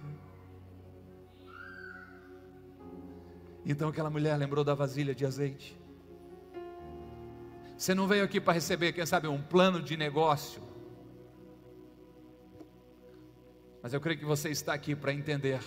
Então 3.64 3.90
aquela 3.90 4.08
mulher 4.08 4.36
lembrou 4.38 4.64
da 4.64 4.74
vasilha 4.74 5.14
de 5.14 5.26
azeite. 5.26 5.78
Você 7.76 7.94
não 7.94 8.06
veio 8.06 8.24
aqui 8.24 8.40
para 8.40 8.54
receber, 8.54 8.92
quem 8.92 9.04
sabe, 9.04 9.28
um 9.28 9.40
plano 9.42 9.82
de 9.82 9.96
negócio 9.96 10.69
Mas 13.82 13.94
eu 13.94 14.00
creio 14.00 14.18
que 14.18 14.24
você 14.24 14.50
está 14.50 14.74
aqui 14.74 14.94
para 14.94 15.12
entender 15.12 15.60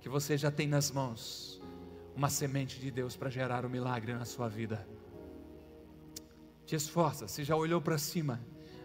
que 0.00 0.08
você 0.08 0.36
já 0.36 0.50
tem 0.50 0.68
nas 0.68 0.90
mãos 0.90 1.60
uma 2.14 2.28
semente 2.28 2.78
de 2.78 2.90
Deus 2.90 3.16
para 3.16 3.30
gerar 3.30 3.64
um 3.64 3.68
milagre 3.68 4.12
na 4.12 4.24
sua 4.24 4.48
vida. 4.48 4.86
Te 6.66 6.76
esforça, 6.76 7.26
se 7.26 7.42
já 7.42 7.56
olhou 7.56 7.80
para 7.80 7.98
cima, 7.98 8.40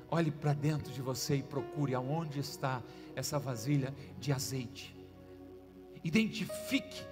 olhe 0.10 0.32
para 0.32 0.54
dentro 0.54 0.92
de 0.92 1.02
você 1.02 1.36
e 1.36 1.44
procure 1.44 1.94
aonde 1.94 2.40
está 2.40 2.82
essa 3.16 3.38
vasilha 3.38 3.94
de 4.18 4.32
azeite. 4.32 4.96
Identifique. 6.04 7.04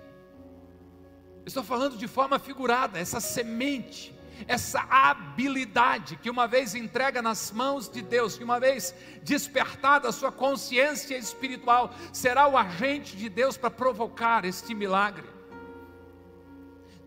Estou 1.45 1.63
falando 1.63 1.97
de 1.97 2.07
forma 2.07 2.39
figurada, 2.39 2.99
essa 2.99 3.19
semente 3.19 4.16
essa 4.47 4.85
habilidade 4.89 6.17
que 6.17 6.29
uma 6.29 6.47
vez 6.47 6.75
entrega 6.75 7.21
nas 7.21 7.51
mãos 7.51 7.89
de 7.89 8.01
Deus, 8.01 8.37
que 8.37 8.43
uma 8.43 8.59
vez 8.59 8.93
despertada 9.23 10.09
a 10.09 10.11
sua 10.11 10.31
consciência 10.31 11.17
espiritual, 11.17 11.93
será 12.11 12.47
o 12.47 12.57
agente 12.57 13.15
de 13.15 13.29
Deus 13.29 13.57
para 13.57 13.71
provocar 13.71 14.45
este 14.45 14.75
milagre. 14.75 15.27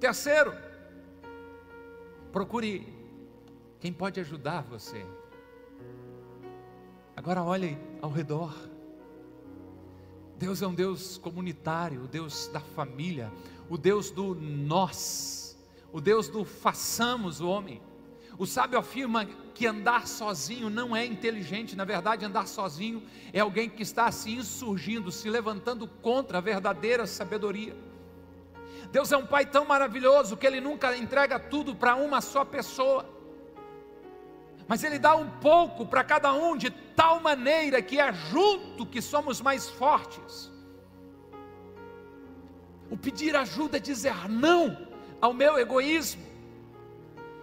Terceiro, 0.00 0.54
procure 2.32 2.86
quem 3.78 3.92
pode 3.92 4.18
ajudar 4.20 4.62
você. 4.62 5.04
Agora 7.16 7.42
olhe 7.42 7.78
ao 8.00 8.10
redor. 8.10 8.54
Deus 10.38 10.62
é 10.62 10.66
um 10.66 10.74
Deus 10.74 11.18
comunitário, 11.18 12.04
o 12.04 12.08
Deus 12.08 12.48
da 12.48 12.60
família, 12.60 13.30
o 13.68 13.76
Deus 13.76 14.10
do 14.10 14.34
nós 14.34 15.49
o 15.92 16.00
Deus 16.00 16.28
do 16.28 16.44
façamos 16.44 17.40
o 17.40 17.48
homem. 17.48 17.82
O 18.38 18.46
sábio 18.46 18.78
afirma 18.78 19.26
que 19.54 19.66
andar 19.66 20.06
sozinho 20.06 20.70
não 20.70 20.96
é 20.96 21.04
inteligente, 21.04 21.76
na 21.76 21.84
verdade, 21.84 22.24
andar 22.24 22.46
sozinho 22.48 23.02
é 23.32 23.40
alguém 23.40 23.68
que 23.68 23.82
está 23.82 24.10
se 24.10 24.30
insurgindo, 24.30 25.12
se 25.12 25.28
levantando 25.28 25.86
contra 25.86 26.38
a 26.38 26.40
verdadeira 26.40 27.06
sabedoria. 27.06 27.76
Deus 28.90 29.12
é 29.12 29.16
um 29.16 29.26
Pai 29.26 29.44
tão 29.44 29.64
maravilhoso 29.64 30.36
que 30.36 30.46
Ele 30.46 30.60
nunca 30.60 30.96
entrega 30.96 31.38
tudo 31.38 31.76
para 31.76 31.96
uma 31.96 32.20
só 32.20 32.44
pessoa, 32.44 33.04
mas 34.66 34.82
Ele 34.84 34.98
dá 34.98 35.14
um 35.14 35.28
pouco 35.28 35.84
para 35.84 36.02
cada 36.02 36.32
um, 36.32 36.56
de 36.56 36.70
tal 36.70 37.20
maneira 37.20 37.82
que 37.82 38.00
é 38.00 38.12
junto 38.12 38.86
que 38.86 39.02
somos 39.02 39.40
mais 39.40 39.68
fortes. 39.68 40.50
O 42.90 42.96
pedir 42.96 43.36
ajuda 43.36 43.76
é 43.76 43.80
dizer 43.80 44.28
não 44.28 44.89
ao 45.20 45.34
meu 45.34 45.58
egoísmo, 45.58 46.22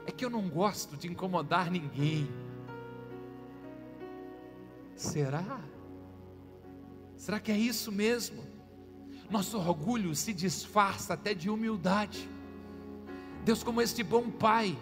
é 0.06 0.12
que 0.12 0.26
eu 0.26 0.30
não 0.30 0.50
gosto 0.50 0.98
de 0.98 1.08
incomodar 1.08 1.70
ninguém. 1.70 2.28
Será? 4.96 5.60
Será 7.16 7.40
que 7.40 7.52
é 7.52 7.58
isso 7.58 7.92
mesmo? 7.92 8.44
Nosso 9.30 9.58
orgulho 9.58 10.16
se 10.16 10.34
disfarça 10.34 11.14
até 11.14 11.34
de 11.34 11.50
humildade. 11.50 12.30
Deus, 13.44 13.64
como 13.64 13.82
este 13.82 14.02
bom 14.02 14.30
Pai, 14.30 14.78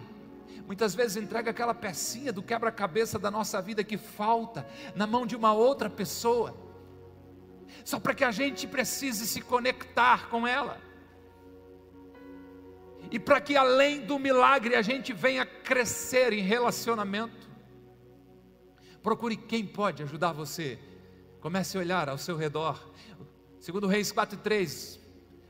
muitas 0.66 0.94
vezes 0.94 1.16
entrega 1.16 1.50
aquela 1.50 1.74
pecinha 1.74 2.32
do 2.32 2.42
quebra-cabeça 2.42 3.18
da 3.18 3.30
nossa 3.30 3.60
vida 3.60 3.84
que 3.84 3.98
falta 3.98 4.66
na 4.94 5.06
mão 5.06 5.26
de 5.26 5.36
uma 5.36 5.52
outra 5.52 5.90
pessoa, 5.90 6.56
só 7.84 7.98
para 7.98 8.14
que 8.14 8.24
a 8.24 8.30
gente 8.30 8.66
precise 8.66 9.26
se 9.26 9.40
conectar 9.40 10.28
com 10.28 10.46
ela 10.46 10.85
e 13.10 13.18
para 13.18 13.40
que 13.40 13.56
além 13.56 14.00
do 14.00 14.18
milagre 14.18 14.74
a 14.74 14.82
gente 14.82 15.12
venha 15.12 15.44
crescer 15.46 16.32
em 16.32 16.42
relacionamento. 16.42 17.48
Procure 19.02 19.36
quem 19.36 19.66
pode 19.66 20.02
ajudar 20.02 20.32
você. 20.32 20.78
Comece 21.40 21.76
a 21.76 21.80
olhar 21.80 22.08
ao 22.08 22.18
seu 22.18 22.36
redor. 22.36 22.92
Segundo 23.60 23.86
Reis 23.86 24.12
4:3, 24.12 24.98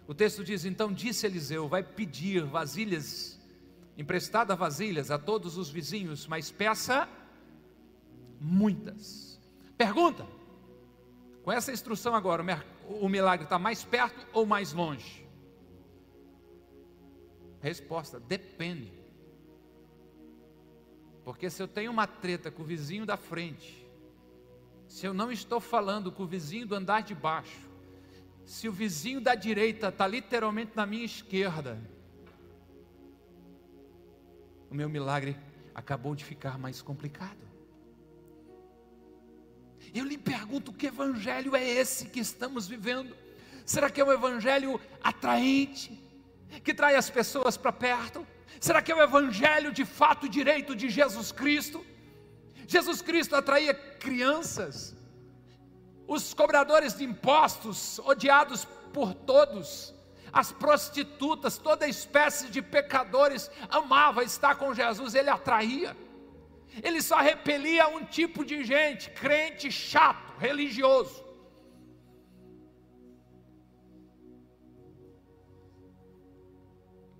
o 0.07 0.15
texto 0.15 0.45
diz: 0.45 0.65
"Então 0.65 0.93
disse 0.93 1.27
Eliseu: 1.27 1.69
vai 1.69 1.83
pedir 1.83 2.45
vasilhas, 2.45 3.41
emprestada 3.97 4.55
vasilhas 4.55 5.11
a 5.11 5.19
todos 5.19 5.57
os 5.57 5.71
vizinhos, 5.71 6.27
mas 6.27 6.51
peça 6.51 7.09
muitas." 8.41 9.41
Pergunta: 9.77 10.27
Com 11.43 11.53
essa 11.53 11.73
instrução 11.73 12.15
agora, 12.15 12.45
o 12.89 13.09
milagre 13.09 13.45
está 13.45 13.59
mais 13.59 13.85
perto 13.85 14.27
ou 14.33 14.45
mais 14.45 14.73
longe? 14.73 15.26
Resposta: 17.61 18.21
depende. 18.21 18.93
Porque 21.25 21.51
se 21.51 21.63
eu 21.63 21.67
tenho 21.67 21.91
uma 21.91 22.07
treta 22.07 22.51
com 22.51 22.63
o 22.63 22.67
vizinho 22.67 23.05
da 23.05 23.17
frente, 23.17 23.85
se 24.87 25.05
eu 25.05 25.13
não 25.13 25.33
estou 25.33 25.61
falando 25.61 26.13
com 26.13 26.23
o 26.23 26.27
vizinho 26.27 26.67
do 26.67 26.75
andar 26.75 27.03
de 27.03 27.15
baixo, 27.15 27.69
se 28.45 28.69
o 28.69 28.73
vizinho 28.73 29.21
da 29.21 29.35
direita 29.35 29.89
está 29.89 30.07
literalmente 30.07 30.73
na 30.77 30.87
minha 30.87 31.05
esquerda, 31.05 31.81
o 34.71 34.75
meu 34.75 34.89
milagre 34.89 35.37
acabou 35.75 36.15
de 36.15 36.25
ficar 36.25 36.59
mais 36.59 36.81
complicado. 36.81 37.47
Eu 39.93 40.05
lhe 40.05 40.17
pergunto: 40.17 40.73
que 40.73 40.87
evangelho 40.87 41.57
é 41.57 41.65
esse 41.65 42.07
que 42.07 42.21
estamos 42.21 42.69
vivendo? 42.69 43.17
Será 43.65 43.91
que 43.91 44.01
é 44.01 44.05
um 44.05 44.13
evangelho 44.13 44.81
atraente? 45.03 46.06
Que 46.63 46.75
trai 46.75 46.97
as 46.97 47.11
pessoas 47.11 47.57
para 47.57 47.73
perto? 47.73 48.27
Será 48.61 48.81
que 48.81 48.91
é 48.91 48.95
o 48.95 49.03
evangelho 49.03 49.73
de 49.73 49.85
fato 49.85 50.29
direito 50.29 50.75
de 50.75 50.89
Jesus 50.89 51.33
Cristo? 51.33 51.85
Jesus 52.67 53.01
Cristo 53.01 53.37
atraía 53.37 53.75
crianças, 53.75 54.97
os 56.07 56.35
cobradores 56.35 56.95
de 56.97 57.05
impostos, 57.05 57.99
odiados 58.01 58.65
por 58.93 59.15
todos, 59.15 59.95
as 60.33 60.53
prostitutas, 60.53 61.59
toda 61.59 61.89
espécie 61.89 62.49
de 62.49 62.61
pecadores 62.61 63.51
amava 63.69 64.25
estar 64.25 64.57
com 64.57 64.75
Jesus, 64.75 65.15
ele 65.15 65.31
atraía. 65.31 65.97
Ele 66.83 67.01
só 67.01 67.17
repelia 67.17 67.89
um 67.89 68.05
tipo 68.05 68.45
de 68.45 68.65
gente, 68.65 69.11
crente 69.11 69.71
chato, 69.71 70.39
religioso. 70.39 71.25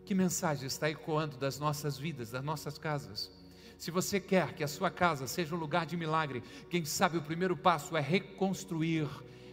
Que 0.07 0.15
mensagem 0.15 0.69
está 0.69 0.89
ecoando 0.89 1.37
das 1.37 1.59
nossas 1.59 1.99
vidas, 1.99 2.31
das 2.31 2.45
nossas 2.45 2.79
casas? 2.79 3.29
Se 3.77 3.91
você 3.91 4.21
quer 4.21 4.55
que 4.55 4.63
a 4.63 4.69
sua 4.69 4.89
casa 4.89 5.27
seja 5.27 5.55
um 5.55 5.59
lugar 5.59 5.85
de 5.85 5.97
milagre, 5.97 6.45
quem 6.71 6.85
sabe 6.85 7.19
o 7.19 7.23
primeiro 7.23 7.57
passo 7.57 7.97
é 7.97 8.01
reconstruir 8.01 9.09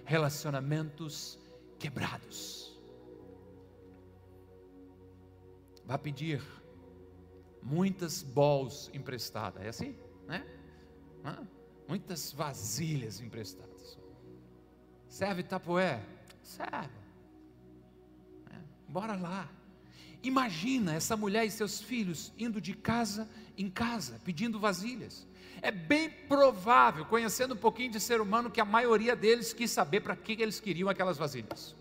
relacionamentos 0.05 1.39
quebrados. 1.79 2.79
Vá 5.85 5.97
pedir 5.97 6.41
muitas 7.61 8.21
bols 8.21 8.91
emprestadas, 8.93 9.63
é 9.63 9.69
assim, 9.69 9.97
né? 10.27 10.45
Muitas 11.87 12.31
vasilhas 12.31 13.19
emprestadas. 13.19 13.97
Serve 15.07 15.41
tapoé? 15.41 16.05
Serve. 16.43 16.95
É, 18.51 18.57
bora 18.87 19.15
lá. 19.15 19.49
Imagina 20.23 20.95
essa 20.95 21.17
mulher 21.17 21.45
e 21.45 21.51
seus 21.51 21.81
filhos 21.81 22.31
indo 22.37 22.61
de 22.61 22.73
casa 22.73 23.29
em 23.57 23.69
casa, 23.69 24.21
pedindo 24.23 24.57
vasilhas. 24.57 25.27
É 25.61 25.69
bem 25.69 26.09
provável, 26.09 27.05
conhecendo 27.05 27.53
um 27.53 27.57
pouquinho 27.57 27.91
de 27.91 27.99
ser 27.99 28.21
humano, 28.21 28.49
que 28.49 28.61
a 28.61 28.65
maioria 28.65 29.17
deles 29.17 29.51
quis 29.51 29.69
saber 29.69 29.99
para 29.99 30.15
que 30.15 30.41
eles 30.41 30.61
queriam 30.61 30.87
aquelas 30.89 31.17
vasilhas. 31.17 31.75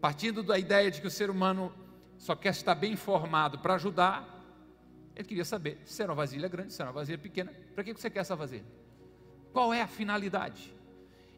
Partindo 0.00 0.42
da 0.42 0.58
ideia 0.58 0.90
de 0.90 1.00
que 1.00 1.06
o 1.06 1.10
ser 1.10 1.28
humano 1.28 1.72
só 2.16 2.34
quer 2.34 2.50
estar 2.50 2.74
bem 2.74 2.94
informado 2.94 3.58
para 3.58 3.74
ajudar, 3.74 4.26
ele 5.14 5.28
queria 5.28 5.44
saber 5.44 5.78
se 5.84 6.02
era 6.02 6.10
uma 6.10 6.16
vasilha 6.16 6.48
grande, 6.48 6.72
se 6.72 6.80
era 6.80 6.90
uma 6.90 6.94
vasilha 6.94 7.18
pequena, 7.18 7.52
para 7.74 7.84
que 7.84 7.92
você 7.92 8.08
quer 8.08 8.20
essa 8.20 8.36
vasilha? 8.36 8.66
Qual 9.52 9.72
é 9.72 9.82
a 9.82 9.86
finalidade? 9.86 10.75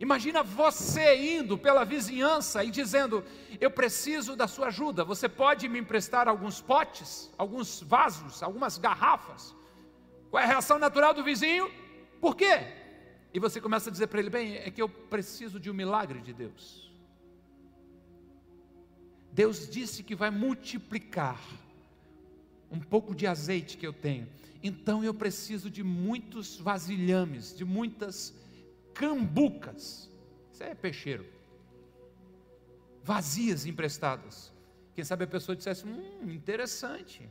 Imagina 0.00 0.42
você 0.42 1.36
indo 1.36 1.58
pela 1.58 1.84
vizinhança 1.84 2.62
e 2.62 2.70
dizendo: 2.70 3.24
Eu 3.60 3.70
preciso 3.70 4.36
da 4.36 4.46
sua 4.46 4.68
ajuda. 4.68 5.04
Você 5.04 5.28
pode 5.28 5.68
me 5.68 5.78
emprestar 5.78 6.28
alguns 6.28 6.60
potes, 6.60 7.32
alguns 7.36 7.80
vasos, 7.82 8.42
algumas 8.42 8.78
garrafas? 8.78 9.54
Qual 10.30 10.40
é 10.40 10.44
a 10.44 10.48
reação 10.48 10.78
natural 10.78 11.12
do 11.12 11.24
vizinho? 11.24 11.70
Por 12.20 12.36
quê? 12.36 12.60
E 13.34 13.40
você 13.40 13.60
começa 13.60 13.90
a 13.90 13.92
dizer 13.92 14.06
para 14.06 14.20
ele: 14.20 14.30
Bem, 14.30 14.56
é 14.56 14.70
que 14.70 14.80
eu 14.80 14.88
preciso 14.88 15.58
de 15.58 15.70
um 15.70 15.74
milagre 15.74 16.20
de 16.20 16.32
Deus. 16.32 16.88
Deus 19.32 19.68
disse 19.68 20.02
que 20.02 20.14
vai 20.14 20.30
multiplicar 20.30 21.40
um 22.70 22.78
pouco 22.78 23.14
de 23.14 23.26
azeite 23.26 23.76
que 23.76 23.86
eu 23.86 23.92
tenho. 23.92 24.28
Então 24.62 25.02
eu 25.02 25.14
preciso 25.14 25.70
de 25.70 25.82
muitos 25.82 26.56
vasilhames, 26.56 27.56
de 27.56 27.64
muitas 27.64 28.34
cambucas. 28.98 30.10
Isso 30.52 30.62
é 30.64 30.74
peixeiro. 30.74 31.24
Vazias 33.02 33.64
emprestadas. 33.64 34.52
Quem 34.94 35.04
sabe 35.04 35.24
a 35.24 35.28
pessoa 35.28 35.54
dissesse: 35.54 35.86
Hum, 35.86 36.28
interessante. 36.28 37.30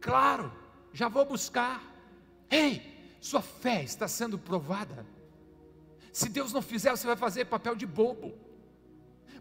Claro, 0.00 0.52
já 0.92 1.08
vou 1.08 1.24
buscar. 1.24 1.80
Ei, 2.50 3.14
sua 3.20 3.40
fé 3.40 3.84
está 3.84 4.08
sendo 4.08 4.36
provada. 4.36 5.06
Se 6.12 6.28
Deus 6.28 6.52
não 6.52 6.60
fizer, 6.60 6.90
você 6.90 7.06
vai 7.06 7.16
fazer 7.16 7.44
papel 7.44 7.76
de 7.76 7.86
bobo. 7.86 8.34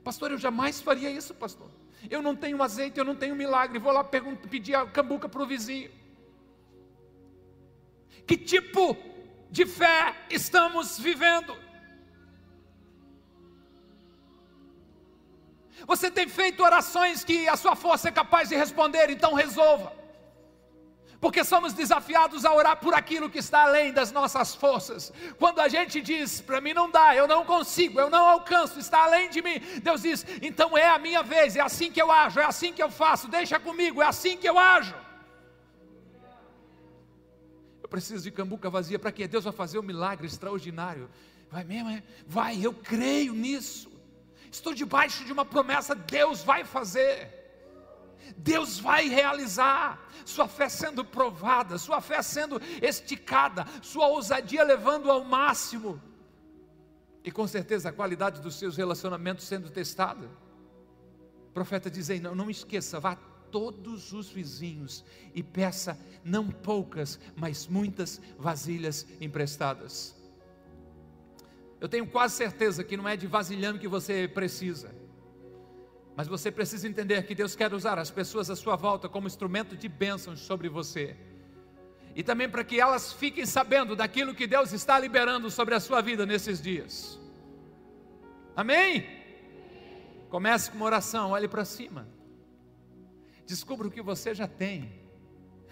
Pastor, 0.04 0.32
eu 0.32 0.38
jamais 0.38 0.80
faria 0.80 1.10
isso, 1.10 1.34
pastor. 1.34 1.72
Eu 2.10 2.22
não 2.22 2.36
tenho 2.36 2.62
azeite, 2.62 3.00
eu 3.00 3.04
não 3.04 3.16
tenho 3.16 3.36
milagre. 3.36 3.80
Vou 3.80 3.92
lá 3.92 4.04
pedir 4.04 4.76
a 4.76 4.86
cambuca 4.86 5.28
para 5.28 5.42
o 5.42 5.48
vizinho. 5.48 5.90
Que 8.28 8.38
tipo 8.38 8.96
de 9.50 9.66
fé 9.66 10.16
estamos 10.30 11.00
vivendo? 11.00 11.58
Você 15.88 16.12
tem 16.12 16.28
feito 16.28 16.64
orações 16.64 17.24
que 17.24 17.48
a 17.48 17.56
sua 17.56 17.76
força 17.76 18.10
é 18.10 18.12
capaz 18.12 18.50
de 18.50 18.56
responder, 18.56 19.10
então 19.10 19.34
resolva. 19.34 19.98
Porque 21.20 21.44
somos 21.44 21.74
desafiados 21.74 22.46
a 22.46 22.54
orar 22.54 22.78
por 22.78 22.94
aquilo 22.94 23.30
que 23.30 23.40
está 23.40 23.64
além 23.64 23.92
das 23.92 24.12
nossas 24.12 24.56
forças. 24.56 25.12
Quando 25.38 25.60
a 25.60 25.68
gente 25.68 26.00
diz, 26.00 26.40
para 26.40 26.62
mim 26.62 26.74
não 26.74 26.90
dá, 26.90 27.14
eu 27.14 27.28
não 27.28 27.44
consigo, 27.44 28.00
eu 28.00 28.10
não 28.10 28.26
alcanço, 28.26 28.80
está 28.80 29.04
além 29.04 29.30
de 29.30 29.42
mim, 29.42 29.60
Deus 29.84 30.04
diz, 30.04 30.26
então 30.42 30.78
é 30.78 30.90
a 30.90 30.98
minha 30.98 31.22
vez, 31.22 31.58
é 31.58 31.62
assim 31.62 31.92
que 31.92 32.02
eu 32.02 32.10
ajo, 32.10 32.40
é 32.40 32.46
assim 32.46 32.72
que 32.72 32.82
eu 32.82 32.90
faço, 32.90 33.28
deixa 33.28 33.60
comigo, 33.60 34.02
é 34.02 34.06
assim 34.06 34.38
que 34.38 34.48
eu 34.48 34.58
ajo. 34.58 34.96
Eu 37.90 37.92
preciso 37.92 38.24
de 38.24 38.30
cambuca 38.30 38.70
vazia 38.70 39.00
para 39.00 39.12
que 39.12 39.28
Deus 39.28 39.46
vai 39.46 39.54
fazer 39.54 39.80
um 39.80 39.82
milagre 39.82 40.28
extraordinário. 40.28 41.10
Vai 41.50 41.64
mesmo, 41.64 41.90
é? 41.90 42.04
Vai, 42.28 42.64
eu 42.64 42.72
creio 42.72 43.34
nisso. 43.34 43.92
Estou 44.52 44.76
debaixo 44.76 45.26
de 45.26 45.34
uma 45.34 45.44
promessa, 45.44 45.96
Deus 45.96 46.44
vai 46.44 46.64
fazer. 46.64 47.36
Deus 48.38 48.78
vai 48.78 49.08
realizar, 49.08 50.08
sua 50.24 50.48
fé 50.48 50.70
sendo 50.70 51.04
provada, 51.04 51.80
sua 51.80 52.00
fé 52.00 52.22
sendo 52.22 52.62
esticada, 52.80 53.66
sua 53.82 54.06
ousadia 54.06 54.64
levando 54.64 55.10
ao 55.10 55.24
máximo, 55.24 56.00
e 57.24 57.32
com 57.32 57.48
certeza 57.48 57.90
a 57.90 57.92
qualidade 57.92 58.40
dos 58.40 58.60
seus 58.60 58.78
relacionamentos 58.78 59.46
sendo 59.46 59.72
testada. 59.72 60.30
O 61.50 61.52
profeta 61.56 61.90
diz 61.90 62.12
aí: 62.12 62.20
não, 62.20 62.36
não 62.36 62.52
esqueça, 62.52 63.00
vá 63.00 63.18
todos 63.52 64.14
os 64.14 64.30
vizinhos 64.30 65.04
e 65.34 65.42
peça 65.42 66.00
não 66.24 66.50
poucas, 66.50 67.20
mas 67.36 67.68
muitas 67.68 68.22
vasilhas 68.38 69.08
emprestadas. 69.20 70.16
Eu 71.80 71.88
tenho 71.88 72.06
quase 72.06 72.36
certeza 72.36 72.84
que 72.84 72.98
não 72.98 73.08
é 73.08 73.16
de 73.16 73.28
vasilhame 73.28 73.80
que 73.80 73.88
você 73.88 74.28
precisa, 74.28 74.94
mas 76.16 76.28
você 76.28 76.52
precisa 76.52 76.88
entender 76.88 77.24
que 77.24 77.34
Deus 77.34 77.56
quer 77.56 77.74
usar 77.74 77.98
as 77.98 78.12
pessoas 78.12 78.50
à 78.50 78.56
sua 78.56 78.76
volta 78.76 79.08
como 79.08 79.28
instrumento 79.28 79.78
de 79.78 79.88
bênçãos 79.88 80.42
sobre 80.42 80.68
você. 80.68 81.16
E 82.14 82.22
também 82.22 82.50
para 82.50 82.64
que 82.64 82.80
elas 82.80 83.14
fiquem 83.14 83.46
sabendo 83.46 83.96
daquilo 83.96 84.36
que 84.36 84.46
Deus 84.46 84.74
está 84.74 85.00
liberando 85.00 85.50
sobre 85.50 85.76
a 85.76 85.80
sua 85.80 86.02
vida 86.02 86.26
nesses 86.26 86.62
dias. 86.62 87.18
Amém? 88.56 89.08
Comece 90.30 90.70
com 90.70 90.76
uma 90.76 90.86
oração, 90.86 91.32
olhe 91.32 91.48
para 91.48 91.64
cima. 91.64 92.06
Descubra 93.50 93.88
o 93.88 93.90
que 93.90 94.00
você 94.00 94.36
já 94.36 94.48
tem. 94.48 94.94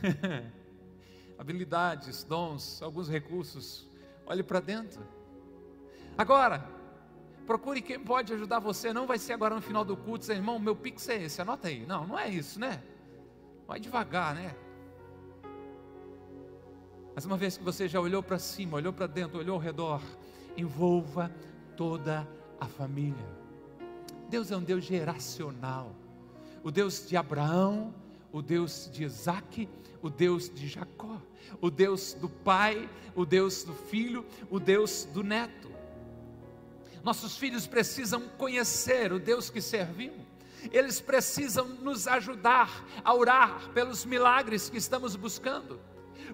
Habilidades, 1.37 2.23
dons, 2.23 2.81
alguns 2.81 3.07
recursos. 3.07 3.87
Olhe 4.25 4.41
para 4.41 4.59
dentro. 4.59 5.05
Agora, 6.17 6.67
procure 7.45 7.83
quem 7.83 7.99
pode 7.99 8.33
ajudar 8.33 8.57
você. 8.57 8.91
Não 8.91 9.05
vai 9.05 9.19
ser 9.19 9.33
agora 9.33 9.53
no 9.53 9.61
final 9.61 9.85
do 9.85 9.95
culto, 9.95 10.21
dizer, 10.21 10.37
irmão, 10.37 10.57
meu 10.57 10.75
pix 10.75 11.07
é 11.07 11.21
esse, 11.21 11.39
anota 11.39 11.67
aí. 11.67 11.85
Não, 11.85 12.07
não 12.07 12.17
é 12.17 12.27
isso, 12.27 12.59
né? 12.59 12.81
Vai 13.67 13.79
devagar, 13.79 14.33
né? 14.33 14.55
Mas 17.13 17.25
uma 17.25 17.37
vez 17.37 17.59
que 17.59 17.63
você 17.63 17.87
já 17.87 18.01
olhou 18.01 18.23
para 18.23 18.39
cima, 18.39 18.77
olhou 18.77 18.91
para 18.91 19.05
dentro, 19.05 19.37
olhou 19.37 19.53
ao 19.53 19.61
redor, 19.61 20.01
envolva 20.57 21.31
toda 21.75 22.27
a 22.59 22.65
família. 22.65 23.37
Deus 24.27 24.49
é 24.49 24.57
um 24.57 24.63
Deus 24.63 24.83
geracional 24.83 25.95
o 26.63 26.71
Deus 26.71 27.07
de 27.07 27.15
Abraão, 27.15 27.93
o 28.31 28.41
Deus 28.41 28.89
de 28.91 29.03
Isaac, 29.03 29.67
o 30.01 30.09
Deus 30.09 30.49
de 30.49 30.67
Jacó, 30.67 31.21
o 31.61 31.69
Deus 31.69 32.13
do 32.13 32.29
Pai, 32.29 32.89
o 33.15 33.25
Deus 33.25 33.63
do 33.63 33.73
Filho, 33.73 34.25
o 34.49 34.59
Deus 34.59 35.05
do 35.13 35.23
Neto. 35.23 35.71
Nossos 37.03 37.37
filhos 37.37 37.65
precisam 37.65 38.27
conhecer 38.37 39.13
o 39.13 39.19
Deus 39.19 39.49
que 39.49 39.61
servimos, 39.61 40.25
eles 40.71 40.99
precisam 40.99 41.67
nos 41.67 42.07
ajudar 42.07 42.85
a 43.03 43.13
orar 43.13 43.69
pelos 43.73 44.03
milagres 44.03 44.69
que 44.69 44.77
estamos 44.77 45.15
buscando 45.15 45.79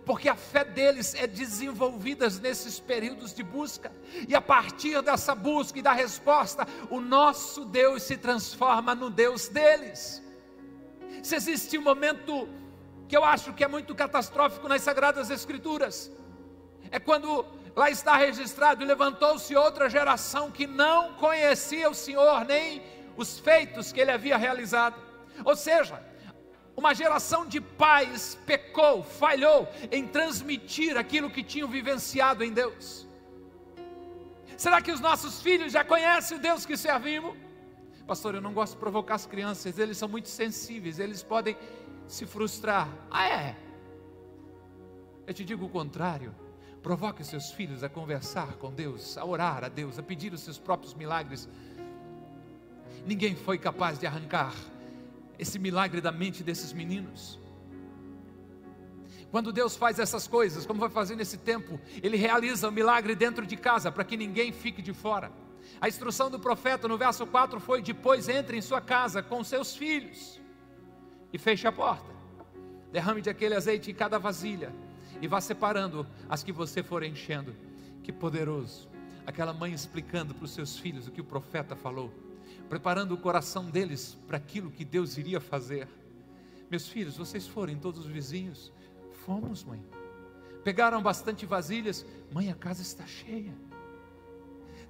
porque 0.05 0.29
a 0.29 0.35
fé 0.35 0.63
deles 0.63 1.15
é 1.15 1.25
desenvolvida 1.25 2.29
nesses 2.29 2.79
períodos 2.79 3.33
de 3.33 3.43
busca, 3.43 3.91
e 4.27 4.35
a 4.35 4.41
partir 4.41 5.01
dessa 5.01 5.33
busca 5.33 5.79
e 5.79 5.81
da 5.81 5.93
resposta, 5.93 6.67
o 6.89 6.99
nosso 6.99 7.65
Deus 7.65 8.03
se 8.03 8.17
transforma 8.17 8.93
no 8.93 9.09
Deus 9.09 9.47
deles. 9.47 10.21
Se 11.21 11.35
existe 11.35 11.77
um 11.77 11.81
momento 11.81 12.47
que 13.07 13.15
eu 13.15 13.23
acho 13.23 13.53
que 13.53 13.63
é 13.63 13.67
muito 13.67 13.93
catastrófico 13.93 14.67
nas 14.67 14.81
Sagradas 14.81 15.29
Escrituras, 15.29 16.11
é 16.91 16.99
quando 16.99 17.45
lá 17.75 17.89
está 17.89 18.15
registrado: 18.15 18.85
levantou-se 18.85 19.55
outra 19.55 19.89
geração 19.89 20.51
que 20.51 20.67
não 20.67 21.13
conhecia 21.13 21.89
o 21.89 21.93
Senhor, 21.93 22.45
nem 22.45 22.81
os 23.15 23.39
feitos 23.39 23.91
que 23.91 23.99
ele 23.99 24.11
havia 24.11 24.37
realizado. 24.37 24.95
Ou 25.43 25.55
seja, 25.55 26.01
uma 26.75 26.93
geração 26.93 27.45
de 27.45 27.61
pais 27.61 28.37
pecou, 28.45 29.03
falhou 29.03 29.67
em 29.91 30.07
transmitir 30.07 30.97
aquilo 30.97 31.29
que 31.29 31.43
tinham 31.43 31.67
vivenciado 31.67 32.43
em 32.43 32.51
Deus. 32.51 33.07
Será 34.57 34.81
que 34.81 34.91
os 34.91 34.99
nossos 34.99 35.41
filhos 35.41 35.71
já 35.71 35.83
conhecem 35.83 36.37
o 36.37 36.41
Deus 36.41 36.65
que 36.65 36.75
servimos? 36.75 37.37
Pastor, 38.07 38.35
eu 38.35 38.41
não 38.41 38.53
gosto 38.53 38.73
de 38.73 38.79
provocar 38.79 39.15
as 39.15 39.25
crianças, 39.25 39.77
eles 39.77 39.97
são 39.97 40.09
muito 40.09 40.29
sensíveis, 40.29 40.99
eles 40.99 41.23
podem 41.23 41.55
se 42.07 42.25
frustrar. 42.25 42.89
Ah, 43.09 43.27
é? 43.27 43.55
Eu 45.25 45.33
te 45.33 45.45
digo 45.45 45.65
o 45.65 45.69
contrário. 45.69 46.35
Provoque 46.81 47.23
seus 47.23 47.49
filhos 47.51 47.81
a 47.81 47.87
conversar 47.87 48.53
com 48.57 48.69
Deus, 48.69 49.17
a 49.17 49.23
orar 49.23 49.63
a 49.63 49.69
Deus, 49.69 49.97
a 49.97 50.03
pedir 50.03 50.33
os 50.33 50.41
seus 50.41 50.57
próprios 50.57 50.93
milagres. 50.93 51.47
Ninguém 53.05 53.35
foi 53.35 53.57
capaz 53.57 53.97
de 53.97 54.05
arrancar 54.05 54.53
esse 55.43 55.59
milagre 55.59 56.01
da 56.01 56.11
mente 56.11 56.43
desses 56.43 56.73
meninos. 56.73 57.39
Quando 59.31 59.53
Deus 59.53 59.75
faz 59.75 59.97
essas 59.99 60.27
coisas, 60.27 60.65
como 60.65 60.79
vai 60.79 60.89
fazer 60.89 61.15
nesse 61.15 61.37
tempo, 61.37 61.79
Ele 62.01 62.17
realiza 62.17 62.69
o 62.69 62.71
milagre 62.71 63.15
dentro 63.15 63.45
de 63.45 63.55
casa, 63.55 63.91
para 63.91 64.03
que 64.03 64.17
ninguém 64.17 64.51
fique 64.51 64.81
de 64.81 64.93
fora. 64.93 65.31
A 65.81 65.87
instrução 65.87 66.29
do 66.29 66.39
profeta 66.39 66.87
no 66.87 66.97
verso 66.97 67.25
4 67.25 67.59
foi: 67.59 67.81
depois 67.81 68.29
entre 68.29 68.57
em 68.57 68.61
sua 68.61 68.81
casa 68.81 69.23
com 69.23 69.43
seus 69.43 69.75
filhos 69.75 70.39
e 71.31 71.37
feche 71.37 71.67
a 71.67 71.71
porta. 71.71 72.11
Derrame 72.91 73.21
de 73.21 73.29
aquele 73.29 73.55
azeite 73.55 73.89
em 73.89 73.93
cada 73.95 74.19
vasilha 74.19 74.71
e 75.19 75.27
vá 75.27 75.41
separando 75.41 76.05
as 76.29 76.43
que 76.43 76.51
você 76.51 76.83
for 76.83 77.01
enchendo. 77.01 77.55
Que 78.03 78.11
poderoso! 78.11 78.87
Aquela 79.25 79.53
mãe 79.53 79.73
explicando 79.73 80.35
para 80.35 80.45
os 80.45 80.51
seus 80.51 80.77
filhos 80.77 81.07
o 81.07 81.11
que 81.11 81.21
o 81.21 81.23
profeta 81.23 81.75
falou, 81.75 82.13
preparando 82.69 83.13
o 83.13 83.17
coração 83.17 83.69
deles 83.69 84.17
para 84.27 84.37
aquilo 84.37 84.71
que 84.71 84.85
Deus 84.85 85.17
iria 85.17 85.39
fazer. 85.39 85.87
Meus 86.69 86.87
filhos, 86.87 87.17
vocês 87.17 87.47
forem 87.47 87.77
todos 87.77 88.01
os 88.01 88.07
vizinhos, 88.07 88.71
Fomos, 89.25 89.63
mãe. 89.63 89.81
Pegaram 90.63 91.01
bastante 91.01 91.45
vasilhas. 91.45 92.05
Mãe, 92.31 92.51
a 92.51 92.55
casa 92.55 92.81
está 92.81 93.05
cheia. 93.05 93.53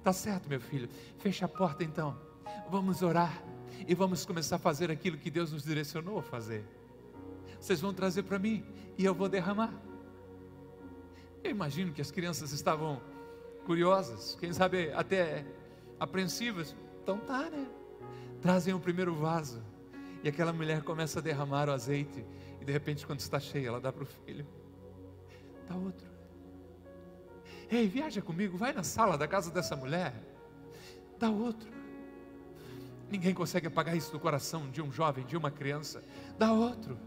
Tá 0.02 0.12
certo, 0.12 0.48
meu 0.48 0.60
filho. 0.60 0.88
Fecha 1.18 1.44
a 1.44 1.48
porta 1.48 1.84
então. 1.84 2.18
Vamos 2.68 3.02
orar 3.02 3.42
e 3.86 3.94
vamos 3.94 4.26
começar 4.26 4.56
a 4.56 4.58
fazer 4.58 4.90
aquilo 4.90 5.16
que 5.16 5.30
Deus 5.30 5.52
nos 5.52 5.62
direcionou 5.62 6.18
a 6.18 6.22
fazer. 6.22 6.64
Vocês 7.60 7.80
vão 7.80 7.94
trazer 7.94 8.24
para 8.24 8.38
mim 8.38 8.64
e 8.98 9.04
eu 9.04 9.14
vou 9.14 9.28
derramar. 9.28 9.72
Eu 11.42 11.50
imagino 11.50 11.92
que 11.92 12.00
as 12.00 12.10
crianças 12.10 12.52
estavam 12.52 13.00
curiosas, 13.64 14.36
quem 14.40 14.52
sabe 14.52 14.92
até 14.92 15.46
apreensivas. 15.98 16.74
Então 17.04 17.18
tá, 17.18 17.50
né? 17.50 17.66
Trazem 18.40 18.72
o 18.72 18.80
primeiro 18.80 19.14
vaso 19.14 19.62
e 20.22 20.28
aquela 20.28 20.54
mulher 20.54 20.82
começa 20.82 21.18
a 21.18 21.22
derramar 21.22 21.68
o 21.68 21.72
azeite 21.72 22.24
e 22.62 22.64
de 22.64 22.72
repente, 22.72 23.06
quando 23.06 23.20
está 23.20 23.38
cheia, 23.38 23.68
ela 23.68 23.78
dá 23.78 23.92
para 23.92 24.04
o 24.04 24.06
filho. 24.06 24.46
Dá 25.68 25.76
outro. 25.76 26.08
Ei, 27.70 27.86
viaja 27.86 28.22
comigo, 28.22 28.56
vai 28.56 28.72
na 28.72 28.82
sala 28.82 29.18
da 29.18 29.28
casa 29.28 29.50
dessa 29.50 29.76
mulher. 29.76 30.14
Dá 31.18 31.28
outro. 31.28 31.70
Ninguém 33.10 33.34
consegue 33.34 33.66
apagar 33.66 33.94
isso 33.94 34.10
do 34.10 34.18
coração 34.18 34.70
de 34.70 34.80
um 34.80 34.90
jovem, 34.90 35.26
de 35.26 35.36
uma 35.36 35.50
criança. 35.50 36.02
Dá 36.38 36.54
outro. 36.54 36.98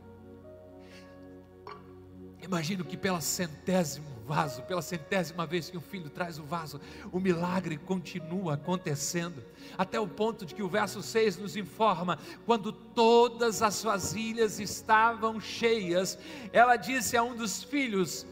Imagino 2.47 2.85
que 2.85 2.95
pela 2.95 3.19
centésimo 3.19 4.07
vaso, 4.25 4.61
pela 4.63 4.81
centésima 4.81 5.45
vez 5.45 5.69
que 5.69 5.75
o 5.75 5.81
filho 5.81 6.09
traz 6.09 6.39
o 6.39 6.43
vaso, 6.43 6.79
o 7.11 7.19
milagre 7.19 7.77
continua 7.77 8.53
acontecendo, 8.53 9.43
até 9.77 9.99
o 9.99 10.07
ponto 10.07 10.45
de 10.45 10.55
que 10.55 10.63
o 10.63 10.69
verso 10.69 11.03
6 11.03 11.37
nos 11.37 11.57
informa: 11.57 12.17
quando 12.45 12.71
todas 12.71 13.61
as 13.61 13.83
vasilhas 13.83 14.61
estavam 14.61 15.41
cheias, 15.41 16.17
ela 16.53 16.77
disse 16.77 17.17
a 17.17 17.23
um 17.23 17.35
dos 17.35 17.61
filhos: 17.63 18.25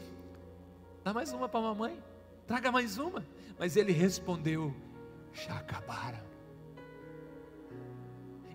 Dá 1.04 1.12
mais 1.12 1.30
uma 1.32 1.46
para 1.46 1.60
a 1.60 1.62
mamãe, 1.64 2.02
traga 2.46 2.72
mais 2.72 2.96
uma. 2.96 3.22
Mas 3.58 3.76
ele 3.76 3.92
respondeu: 3.92 4.74
Já 5.30 5.58
acabaram. 5.58 6.24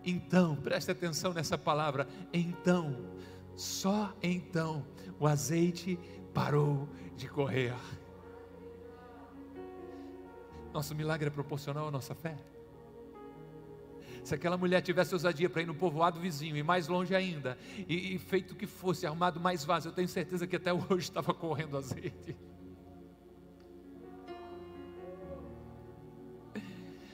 Então, 0.03 0.55
preste 0.55 0.89
atenção 0.89 1.31
nessa 1.33 1.55
palavra, 1.55 2.07
então, 2.33 2.97
só 3.55 4.11
então 4.23 4.83
o 5.21 5.27
azeite 5.27 5.99
parou 6.33 6.89
de 7.15 7.27
correr. 7.27 7.75
Nosso 10.73 10.95
milagre 10.95 11.27
é 11.27 11.29
proporcional 11.29 11.89
à 11.89 11.91
nossa 11.91 12.15
fé. 12.15 12.35
Se 14.23 14.33
aquela 14.33 14.57
mulher 14.57 14.81
tivesse 14.81 15.13
ousadia 15.13 15.47
para 15.47 15.61
ir 15.61 15.67
no 15.67 15.75
povoado 15.75 16.19
vizinho 16.19 16.57
e 16.57 16.63
mais 16.63 16.87
longe 16.87 17.13
ainda, 17.13 17.55
e, 17.87 18.15
e 18.15 18.17
feito 18.17 18.55
que 18.55 18.65
fosse, 18.65 19.05
arrumado 19.05 19.39
mais 19.39 19.63
vaso, 19.63 19.89
eu 19.89 19.91
tenho 19.91 20.07
certeza 20.07 20.47
que 20.47 20.55
até 20.55 20.73
hoje 20.73 21.03
estava 21.03 21.35
correndo 21.35 21.77
azeite. 21.77 22.35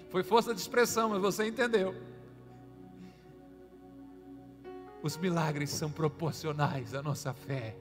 Foi 0.10 0.24
força 0.24 0.54
de 0.56 0.62
expressão, 0.62 1.10
mas 1.10 1.20
você 1.20 1.46
entendeu. 1.46 1.94
Os 5.04 5.18
milagres 5.18 5.72
são 5.72 5.92
proporcionais 5.92 6.94
à 6.94 7.04
nossa 7.04 7.34
fé 7.34 7.76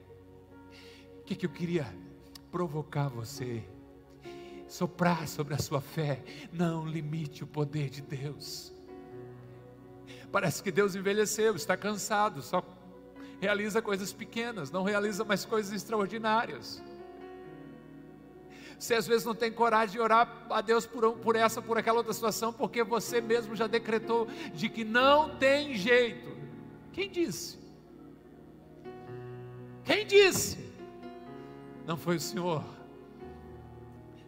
que, 1.26 1.34
que 1.34 1.44
eu 1.44 1.50
queria 1.50 1.86
provocar 2.52 3.08
você? 3.08 3.64
Soprar 4.68 5.26
sobre 5.26 5.54
a 5.54 5.58
sua 5.58 5.80
fé. 5.80 6.22
Não 6.52 6.86
limite 6.86 7.42
o 7.42 7.46
poder 7.46 7.90
de 7.90 8.00
Deus. 8.00 8.72
Parece 10.30 10.62
que 10.62 10.70
Deus 10.70 10.94
envelheceu, 10.94 11.56
está 11.56 11.76
cansado, 11.76 12.42
só 12.42 12.64
realiza 13.40 13.82
coisas 13.82 14.12
pequenas, 14.12 14.70
não 14.70 14.82
realiza 14.82 15.24
mais 15.24 15.44
coisas 15.44 15.72
extraordinárias. 15.72 16.82
Você 18.78 18.94
às 18.94 19.06
vezes 19.06 19.24
não 19.24 19.34
tem 19.34 19.50
coragem 19.50 19.92
de 19.92 20.00
orar 20.00 20.46
a 20.50 20.60
Deus 20.60 20.86
por, 20.86 21.12
por 21.16 21.34
essa, 21.34 21.62
por 21.62 21.78
aquela 21.78 21.98
outra 21.98 22.12
situação, 22.12 22.52
porque 22.52 22.84
você 22.84 23.20
mesmo 23.20 23.56
já 23.56 23.66
decretou 23.66 24.28
de 24.52 24.68
que 24.68 24.84
não 24.84 25.36
tem 25.36 25.74
jeito. 25.74 26.36
Quem 26.92 27.10
disse? 27.10 27.58
Quem 29.84 30.06
disse? 30.06 30.65
Não 31.87 31.96
foi 31.96 32.16
o 32.16 32.20
Senhor. 32.20 32.64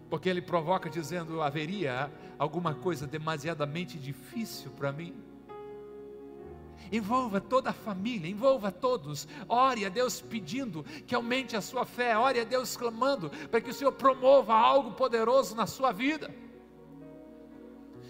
Porque 0.08 0.28
ele 0.28 0.40
provoca 0.40 0.88
dizendo: 0.88 1.42
haveria 1.42 2.10
alguma 2.38 2.74
coisa 2.74 3.06
demasiadamente 3.06 3.98
difícil 3.98 4.70
para 4.70 4.92
mim. 4.92 5.14
Envolva 6.90 7.40
toda 7.40 7.70
a 7.70 7.72
família, 7.72 8.30
envolva 8.30 8.72
todos. 8.72 9.28
Ore 9.48 9.84
a 9.84 9.88
Deus 9.88 10.20
pedindo 10.20 10.84
que 11.06 11.14
aumente 11.14 11.56
a 11.56 11.60
sua 11.60 11.84
fé. 11.84 12.16
Ore 12.16 12.40
a 12.40 12.44
Deus 12.44 12.76
clamando 12.76 13.28
para 13.50 13.60
que 13.60 13.70
o 13.70 13.74
Senhor 13.74 13.92
promova 13.92 14.54
algo 14.54 14.92
poderoso 14.92 15.54
na 15.54 15.66
sua 15.66 15.92
vida. 15.92 16.34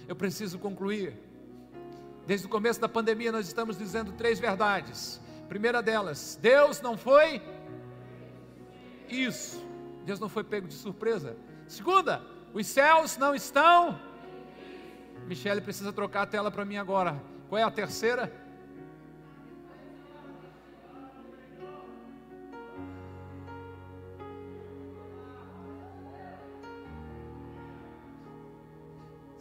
Eu 0.06 0.14
preciso 0.14 0.58
concluir. 0.58 1.16
Desde 2.26 2.46
o 2.46 2.50
começo 2.50 2.78
da 2.78 2.88
pandemia, 2.88 3.32
nós 3.32 3.46
estamos 3.46 3.78
dizendo 3.78 4.12
três 4.12 4.38
verdades. 4.38 5.20
Primeira 5.48 5.82
delas, 5.82 6.38
Deus 6.40 6.80
não 6.80 6.96
foi 6.96 7.40
isso. 9.08 9.64
Deus 10.04 10.18
não 10.18 10.28
foi 10.28 10.44
pego 10.44 10.66
de 10.66 10.74
surpresa. 10.74 11.36
Segunda, 11.66 12.22
os 12.54 12.66
céus 12.66 13.16
não 13.16 13.34
estão. 13.34 13.98
Michele 15.26 15.60
precisa 15.60 15.92
trocar 15.92 16.22
a 16.22 16.26
tela 16.26 16.50
para 16.50 16.64
mim 16.64 16.76
agora. 16.76 17.20
Qual 17.48 17.58
é 17.58 17.62
a 17.62 17.70
terceira? 17.70 18.32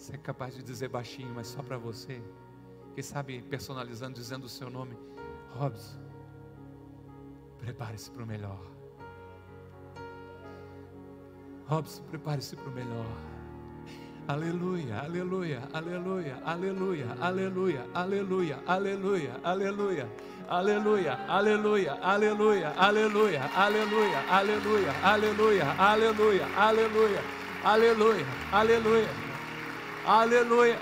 Você 0.08 0.16
é 0.16 0.18
capaz 0.18 0.56
de 0.56 0.64
dizer 0.64 0.88
baixinho, 0.88 1.34
mas 1.34 1.48
só 1.48 1.62
para 1.62 1.78
você. 1.78 2.22
Quem 2.94 3.04
sabe 3.04 3.42
personalizando, 3.42 4.14
dizendo 4.14 4.46
o 4.46 4.50
seu 4.50 4.70
nome. 4.70 4.98
Robson, 5.56 6.00
prepare-se 7.58 8.10
para 8.12 8.24
o 8.24 8.26
melhor. 8.26 8.77
Robson, 11.68 12.02
prepare-se 12.10 12.56
para 12.56 12.70
o 12.70 12.72
melhor. 12.72 13.06
Aleluia, 14.28 15.00
aleluia, 15.00 15.62
aleluia, 15.74 16.38
aleluia, 16.46 17.06
aleluia, 17.22 17.86
aleluia, 17.94 18.60
aleluia, 18.66 19.40
aleluia. 19.44 20.10
Aleluia, 20.50 21.20
aleluia, 21.28 21.98
aleluia, 22.02 22.72
aleluia, 22.78 23.42
aleluia, 23.54 24.22
aleluia, 24.32 24.94
aleluia, 25.04 25.66
aleluia, 25.84 26.48
aleluia, 26.56 27.22
aleluia, 27.66 28.26
aleluia, 28.54 29.10
aleluia. 30.06 30.80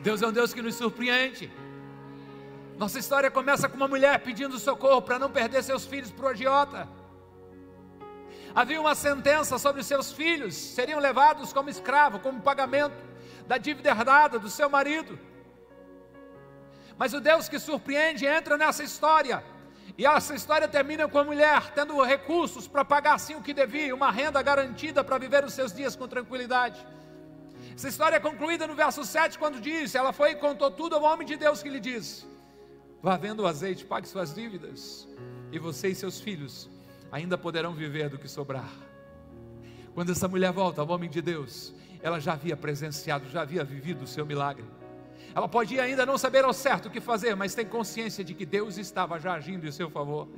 Deus 0.00 0.20
é 0.20 0.26
um 0.26 0.32
Deus 0.32 0.52
que 0.52 0.60
nos 0.60 0.74
surpreende. 0.74 1.48
Nossa 2.76 2.98
história 2.98 3.30
começa 3.30 3.68
com 3.68 3.76
uma 3.76 3.86
mulher 3.86 4.18
pedindo 4.18 4.58
socorro 4.58 5.00
para 5.00 5.16
não 5.16 5.30
perder 5.30 5.62
seus 5.62 5.86
filhos 5.86 6.10
para 6.10 6.26
o 6.26 6.28
agiota. 6.30 6.88
Havia 8.54 8.80
uma 8.80 8.94
sentença 8.94 9.58
sobre 9.58 9.82
seus 9.82 10.12
filhos, 10.12 10.54
seriam 10.54 10.98
levados 10.98 11.52
como 11.52 11.68
escravo, 11.68 12.18
como 12.18 12.40
pagamento 12.40 12.96
da 13.46 13.58
dívida 13.58 13.90
herdada 13.90 14.38
do 14.38 14.48
seu 14.48 14.68
marido. 14.68 15.18
Mas 16.96 17.14
o 17.14 17.20
Deus 17.20 17.48
que 17.48 17.58
surpreende 17.58 18.26
entra 18.26 18.58
nessa 18.58 18.82
história. 18.82 19.42
E 19.96 20.06
essa 20.06 20.34
história 20.34 20.68
termina 20.68 21.08
com 21.08 21.18
a 21.18 21.24
mulher 21.24 21.72
tendo 21.72 22.02
recursos 22.02 22.68
para 22.68 22.84
pagar 22.84 23.18
sim 23.18 23.34
o 23.34 23.42
que 23.42 23.54
devia, 23.54 23.94
uma 23.94 24.10
renda 24.10 24.40
garantida 24.42 25.02
para 25.02 25.18
viver 25.18 25.44
os 25.44 25.54
seus 25.54 25.72
dias 25.72 25.96
com 25.96 26.06
tranquilidade. 26.06 26.84
Essa 27.74 27.88
história 27.88 28.16
é 28.16 28.20
concluída 28.20 28.66
no 28.66 28.74
verso 28.74 29.04
7, 29.04 29.38
quando 29.38 29.60
diz: 29.60 29.94
Ela 29.94 30.12
foi 30.12 30.32
e 30.32 30.36
contou 30.36 30.70
tudo 30.70 30.96
ao 30.96 31.02
homem 31.02 31.26
de 31.26 31.36
Deus 31.36 31.62
que 31.62 31.68
lhe 31.68 31.80
disse: 31.80 32.26
Vá 33.00 33.16
vendo 33.16 33.44
o 33.44 33.46
azeite, 33.46 33.84
pague 33.84 34.08
suas 34.08 34.34
dívidas, 34.34 35.08
e 35.52 35.58
você 35.58 35.88
e 35.88 35.94
seus 35.94 36.20
filhos 36.20 36.68
ainda 37.10 37.38
poderão 37.38 37.72
viver 37.72 38.08
do 38.08 38.18
que 38.18 38.28
sobrar. 38.28 38.70
Quando 39.94 40.12
essa 40.12 40.28
mulher 40.28 40.52
volta 40.52 40.80
ao 40.80 40.88
homem 40.88 41.08
de 41.08 41.20
Deus, 41.20 41.74
ela 42.02 42.20
já 42.20 42.34
havia 42.34 42.56
presenciado, 42.56 43.28
já 43.28 43.42
havia 43.42 43.64
vivido 43.64 44.02
o 44.02 44.06
seu 44.06 44.24
milagre. 44.24 44.64
Ela 45.34 45.48
pode 45.48 45.78
ainda 45.78 46.06
não 46.06 46.16
saber 46.16 46.44
ao 46.44 46.52
certo 46.52 46.86
o 46.86 46.90
que 46.90 47.00
fazer, 47.00 47.34
mas 47.34 47.54
tem 47.54 47.66
consciência 47.66 48.24
de 48.24 48.34
que 48.34 48.46
Deus 48.46 48.78
estava 48.78 49.18
já 49.18 49.34
agindo 49.34 49.66
em 49.66 49.72
seu 49.72 49.90
favor. 49.90 50.28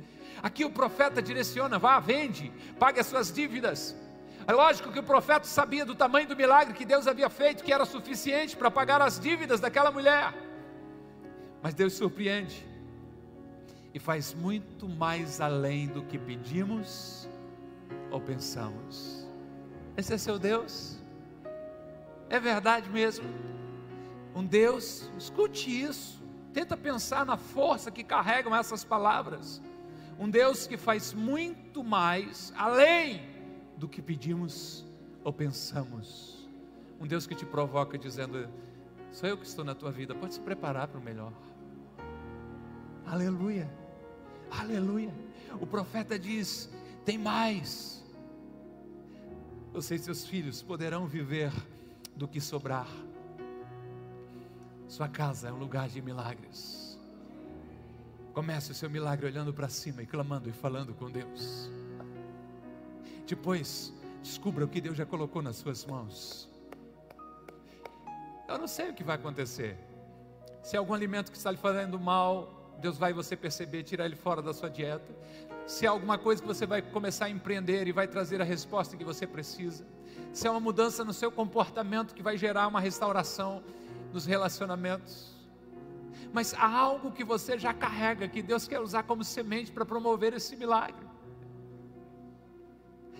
Aqui 0.41 0.65
o 0.65 0.69
profeta 0.69 1.21
direciona: 1.21 1.77
vá, 1.77 1.99
vende, 1.99 2.51
pague 2.79 2.99
as 2.99 3.07
suas 3.07 3.31
dívidas. 3.31 3.95
É 4.47 4.51
lógico 4.53 4.91
que 4.91 4.99
o 4.99 5.03
profeta 5.03 5.45
sabia 5.45 5.85
do 5.85 5.93
tamanho 5.93 6.27
do 6.27 6.35
milagre 6.35 6.73
que 6.73 6.83
Deus 6.83 7.07
havia 7.07 7.29
feito, 7.29 7.63
que 7.63 7.71
era 7.71 7.85
suficiente 7.85 8.57
para 8.57 8.71
pagar 8.71 9.01
as 9.01 9.19
dívidas 9.19 9.59
daquela 9.59 9.91
mulher. 9.91 10.33
Mas 11.61 11.75
Deus 11.75 11.93
surpreende 11.93 12.70
e 13.93 13.99
faz 13.99 14.33
muito 14.33 14.87
mais 14.87 15.41
além 15.41 15.87
do 15.87 16.03
que 16.03 16.17
pedimos 16.17 17.27
ou 18.09 18.19
pensamos. 18.19 19.27
Esse 19.97 20.13
é 20.13 20.17
seu 20.17 20.39
Deus? 20.39 20.97
É 22.29 22.39
verdade 22.39 22.89
mesmo? 22.89 23.25
Um 24.33 24.45
Deus, 24.45 25.09
escute 25.17 25.69
isso, 25.69 26.23
tenta 26.53 26.77
pensar 26.77 27.25
na 27.25 27.35
força 27.35 27.91
que 27.91 28.03
carregam 28.03 28.55
essas 28.55 28.83
palavras. 28.83 29.61
Um 30.17 30.29
Deus 30.29 30.65
que 30.65 30.77
faz 30.77 31.13
muito 31.13 31.83
mais 31.83 32.53
além 32.55 33.27
do 33.75 33.89
que 33.89 34.01
pedimos 34.01 34.85
ou 35.23 35.33
pensamos. 35.33 36.47
Um 36.99 37.07
Deus 37.07 37.27
que 37.27 37.35
te 37.35 37.45
provoca 37.45 37.97
dizendo: 37.97 38.47
Sou 39.11 39.27
eu 39.27 39.37
que 39.37 39.45
estou 39.45 39.65
na 39.65 39.75
tua 39.75 39.91
vida, 39.91 40.15
pode 40.15 40.35
se 40.35 40.39
preparar 40.39 40.87
para 40.87 40.99
o 40.99 41.03
melhor. 41.03 41.33
Aleluia, 43.05 43.69
aleluia. 44.51 45.13
O 45.59 45.65
profeta 45.65 46.17
diz: 46.19 46.69
Tem 47.05 47.17
mais. 47.17 48.03
Você 49.73 49.95
e 49.95 49.99
seus 49.99 50.25
filhos 50.25 50.61
poderão 50.61 51.07
viver 51.07 51.51
do 52.15 52.27
que 52.27 52.41
sobrar. 52.41 52.87
Sua 54.87 55.07
casa 55.07 55.47
é 55.47 55.51
um 55.51 55.57
lugar 55.57 55.87
de 55.87 56.01
milagres. 56.01 56.99
Comece 58.33 58.71
o 58.71 58.75
seu 58.75 58.89
milagre 58.89 59.25
olhando 59.25 59.53
para 59.53 59.69
cima 59.69 60.03
e 60.03 60.05
clamando 60.05 60.49
e 60.49 60.51
falando 60.51 60.93
com 60.93 61.09
Deus. 61.09 61.69
Depois, 63.25 63.93
descubra 64.21 64.65
o 64.65 64.67
que 64.67 64.81
Deus 64.81 64.97
já 64.97 65.05
colocou 65.05 65.41
nas 65.41 65.55
suas 65.55 65.85
mãos. 65.85 66.49
Eu 68.47 68.57
não 68.57 68.67
sei 68.67 68.89
o 68.89 68.93
que 68.93 69.03
vai 69.03 69.15
acontecer. 69.15 69.77
Se 70.61 70.75
é 70.75 70.79
algum 70.79 70.93
alimento 70.93 71.31
que 71.31 71.37
está 71.37 71.49
lhe 71.49 71.57
fazendo 71.57 71.97
mal, 71.97 72.60
Deus 72.81 72.97
vai 72.97 73.13
você 73.13 73.35
perceber, 73.35 73.83
tirar 73.83 74.05
ele 74.05 74.15
fora 74.15 74.41
da 74.41 74.53
sua 74.53 74.69
dieta. 74.69 75.15
Se 75.67 75.85
é 75.85 75.89
alguma 75.89 76.17
coisa 76.17 76.41
que 76.41 76.47
você 76.47 76.65
vai 76.65 76.81
começar 76.81 77.25
a 77.25 77.29
empreender 77.29 77.87
e 77.87 77.91
vai 77.91 78.07
trazer 78.07 78.41
a 78.41 78.43
resposta 78.43 78.97
que 78.97 79.03
você 79.03 79.27
precisa. 79.27 79.85
Se 80.33 80.47
é 80.47 80.51
uma 80.51 80.59
mudança 80.59 81.05
no 81.05 81.13
seu 81.13 81.31
comportamento 81.31 82.15
que 82.15 82.23
vai 82.23 82.37
gerar 82.37 82.67
uma 82.67 82.79
restauração 82.79 83.63
nos 84.11 84.25
relacionamentos. 84.25 85.31
Mas 86.33 86.55
há 86.55 86.67
algo 86.67 87.11
que 87.11 87.23
você 87.23 87.57
já 87.59 87.73
carrega, 87.73 88.27
que 88.27 88.41
Deus 88.41 88.67
quer 88.67 88.79
usar 88.79 89.03
como 89.03 89.23
semente 89.23 89.71
para 89.71 89.85
promover 89.85 90.33
esse 90.33 90.55
milagre. 90.55 91.05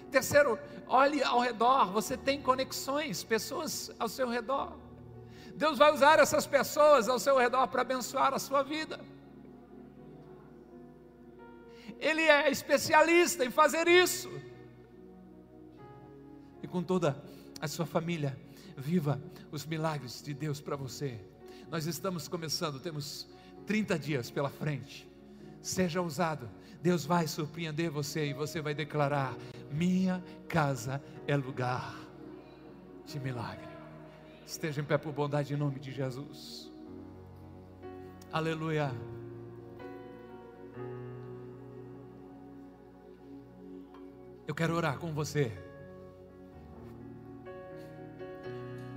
Terceiro, 0.10 0.58
olhe 0.88 1.24
ao 1.24 1.40
redor, 1.40 1.92
você 1.92 2.18
tem 2.18 2.42
conexões, 2.42 3.24
pessoas 3.24 3.92
ao 4.00 4.10
seu 4.10 4.28
redor. 4.28 4.74
Deus 5.56 5.78
vai 5.78 5.94
usar 5.94 6.18
essas 6.18 6.48
pessoas 6.48 7.08
ao 7.08 7.20
seu 7.20 7.38
redor 7.38 7.68
para 7.68 7.82
abençoar 7.82 8.34
a 8.34 8.40
sua 8.40 8.64
vida. 8.64 9.00
Ele 12.02 12.24
é 12.24 12.50
especialista 12.50 13.46
em 13.46 13.52
fazer 13.52 13.88
isso. 13.88 14.28
E 16.64 16.68
com 16.68 16.82
toda 16.82 17.24
a 17.62 17.68
sua 17.68 17.86
família, 17.86 18.36
viva 18.76 19.22
os 19.52 19.68
milagres 19.68 20.20
de 20.24 20.34
Deus 20.34 20.60
para 20.60 20.76
você. 20.76 21.22
Nós 21.70 21.86
estamos 21.86 22.28
começando, 22.28 22.80
temos 22.80 23.28
30 23.68 24.00
dias 24.00 24.32
pela 24.32 24.50
frente. 24.50 25.08
Seja 25.62 26.02
ousado, 26.02 26.50
Deus 26.82 27.06
vai 27.06 27.28
surpreender 27.28 27.92
você 27.92 28.26
e 28.26 28.34
você 28.34 28.62
vai 28.62 28.74
declarar: 28.74 29.38
minha 29.72 30.24
casa 30.48 31.02
é 31.28 31.36
lugar 31.38 31.96
de 33.06 33.20
milagre. 33.20 33.70
Esteja 34.44 34.82
em 34.82 34.84
pé 34.84 34.98
por 34.98 35.14
bondade 35.14 35.54
em 35.54 35.58
nome 35.58 35.80
de 35.80 35.92
Jesus. 35.92 36.72
Aleluia. 38.32 38.92
Eu 44.52 44.56
quero 44.56 44.76
orar 44.76 44.98
com 44.98 45.14
você. 45.14 45.50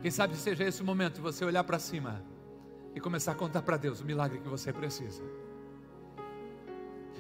Quem 0.03 0.11
sabe 0.11 0.35
seja 0.35 0.65
esse 0.65 0.83
o 0.83 0.85
momento 0.85 1.15
de 1.15 1.21
você 1.21 1.45
olhar 1.45 1.63
para 1.63 1.79
cima 1.79 2.21
e 2.93 2.99
começar 2.99 3.31
a 3.31 3.35
contar 3.37 3.63
para 3.63 3.77
Deus 3.77 4.01
o 4.01 4.05
milagre 4.05 4.41
que 4.41 4.49
você 4.49 4.73
precisa. 4.73 5.23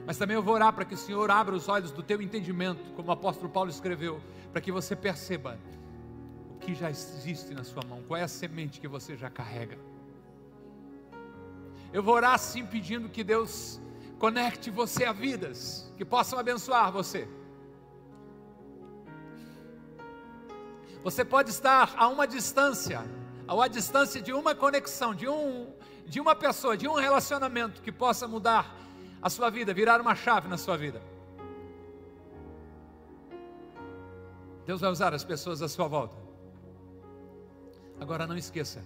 Mas 0.04 0.18
também 0.18 0.34
eu 0.34 0.42
vou 0.42 0.52
orar 0.52 0.72
para 0.72 0.84
que 0.84 0.94
o 0.94 0.98
Senhor 0.98 1.30
abra 1.30 1.54
os 1.54 1.68
olhos 1.68 1.92
do 1.92 2.02
teu 2.02 2.20
entendimento, 2.20 2.92
como 2.94 3.08
o 3.10 3.12
apóstolo 3.12 3.48
Paulo 3.48 3.70
escreveu, 3.70 4.20
para 4.50 4.60
que 4.60 4.72
você 4.72 4.96
perceba 4.96 5.56
o 6.50 6.58
que 6.58 6.74
já 6.74 6.90
existe 6.90 7.54
na 7.54 7.62
sua 7.62 7.84
mão, 7.88 8.02
qual 8.02 8.18
é 8.18 8.24
a 8.24 8.28
semente 8.28 8.80
que 8.80 8.88
você 8.88 9.16
já 9.16 9.30
carrega. 9.30 9.78
Eu 11.92 12.02
vou 12.02 12.16
orar 12.16 12.34
assim 12.34 12.66
pedindo 12.66 13.08
que 13.08 13.22
Deus 13.22 13.80
conecte 14.18 14.72
você 14.72 15.04
a 15.04 15.12
vidas 15.12 15.88
que 15.96 16.04
possam 16.04 16.36
abençoar 16.36 16.90
você. 16.90 17.28
Você 21.04 21.22
pode 21.22 21.50
estar 21.50 21.94
a 21.98 22.08
uma 22.08 22.26
distância, 22.26 23.04
a 23.46 23.68
distância 23.68 24.22
de 24.22 24.32
uma 24.32 24.54
conexão, 24.54 25.14
de 25.14 25.28
um 25.28 25.70
de 26.06 26.20
uma 26.20 26.34
pessoa, 26.34 26.76
de 26.76 26.86
um 26.86 26.94
relacionamento 26.94 27.80
que 27.80 27.90
possa 27.90 28.28
mudar 28.28 28.74
a 29.22 29.30
sua 29.30 29.50
vida, 29.50 29.72
virar 29.72 30.00
uma 30.00 30.14
chave 30.14 30.48
na 30.48 30.58
sua 30.58 30.76
vida. 30.76 31.00
Deus 34.66 34.80
vai 34.80 34.90
usar 34.90 35.14
as 35.14 35.24
pessoas 35.24 35.62
à 35.62 35.68
sua 35.68 35.88
volta. 35.88 36.16
Agora 38.00 38.26
não 38.26 38.36
esqueça, 38.36 38.82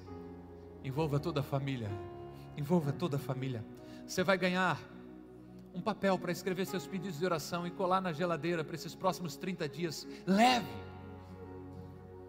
envolva 0.85 1.18
toda 1.18 1.40
a 1.40 1.42
família. 1.42 1.90
Envolva 2.57 2.92
toda 2.92 3.16
a 3.16 3.20
família. 3.20 3.64
Você 4.07 4.24
vai 4.24 4.37
ganhar 4.37 4.81
um 5.72 5.81
papel 5.81 6.18
para 6.18 6.33
escrever 6.33 6.66
seus 6.66 6.87
pedidos 6.87 7.18
de 7.18 7.24
oração 7.24 7.64
e 7.64 7.70
colar 7.70 8.00
na 8.00 8.12
geladeira 8.12 8.64
para 8.64 8.74
esses 8.74 8.94
próximos 8.94 9.37
30 9.37 9.68
dias. 9.68 10.07
Leve. 10.26 10.88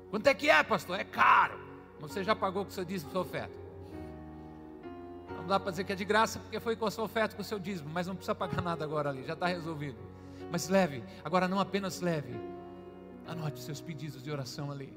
Quanto 0.10 0.28
é 0.28 0.34
que 0.34 0.50
é, 0.50 0.63
pastor? 0.63 1.00
É 1.00 1.04
caro. 1.04 1.60
Você 2.00 2.24
já 2.24 2.36
pagou 2.36 2.63
com 2.63 2.72
o 2.72 2.74
seu 2.74 2.86
dízimo 2.86 3.12
sua 3.12 3.22
oferta 3.22 3.69
dá 5.50 5.60
para 5.60 5.72
dizer 5.72 5.84
que 5.84 5.91
é 5.91 5.95
de 5.95 6.06
graça, 6.06 6.39
porque 6.39 6.60
foi 6.60 6.76
com 6.76 6.86
a 6.86 6.91
sua 6.91 7.04
oferta, 7.04 7.36
com 7.36 7.41
o 7.41 7.45
seu 7.45 7.60
dízimo, 7.60 7.89
mas 7.89 8.08
não 8.08 8.15
precisa 8.15 8.36
pagar 8.36 8.62
nada 8.62 8.86
agora 8.86 9.10
ali, 9.10 9.26
já 9.26 9.34
está 9.34 9.48
resolvido. 9.48 9.98
Mas 10.52 10.69
leve, 10.69 11.04
agora 11.24 11.48
não 11.48 11.60
apenas 11.60 12.00
leve, 12.00 12.34
anote 13.28 13.60
seus 13.60 13.82
pedidos 13.82 14.24
de 14.24 14.32
oração 14.32 14.72
ali. 14.72 14.93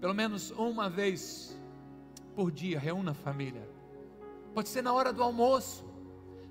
Pelo 0.00 0.14
menos 0.14 0.52
uma 0.52 0.88
vez 0.88 1.58
por 2.34 2.50
dia, 2.50 2.78
reúna 2.78 3.10
a 3.10 3.14
família. 3.14 3.68
Pode 4.54 4.68
ser 4.68 4.82
na 4.82 4.92
hora 4.92 5.12
do 5.12 5.22
almoço. 5.22 5.84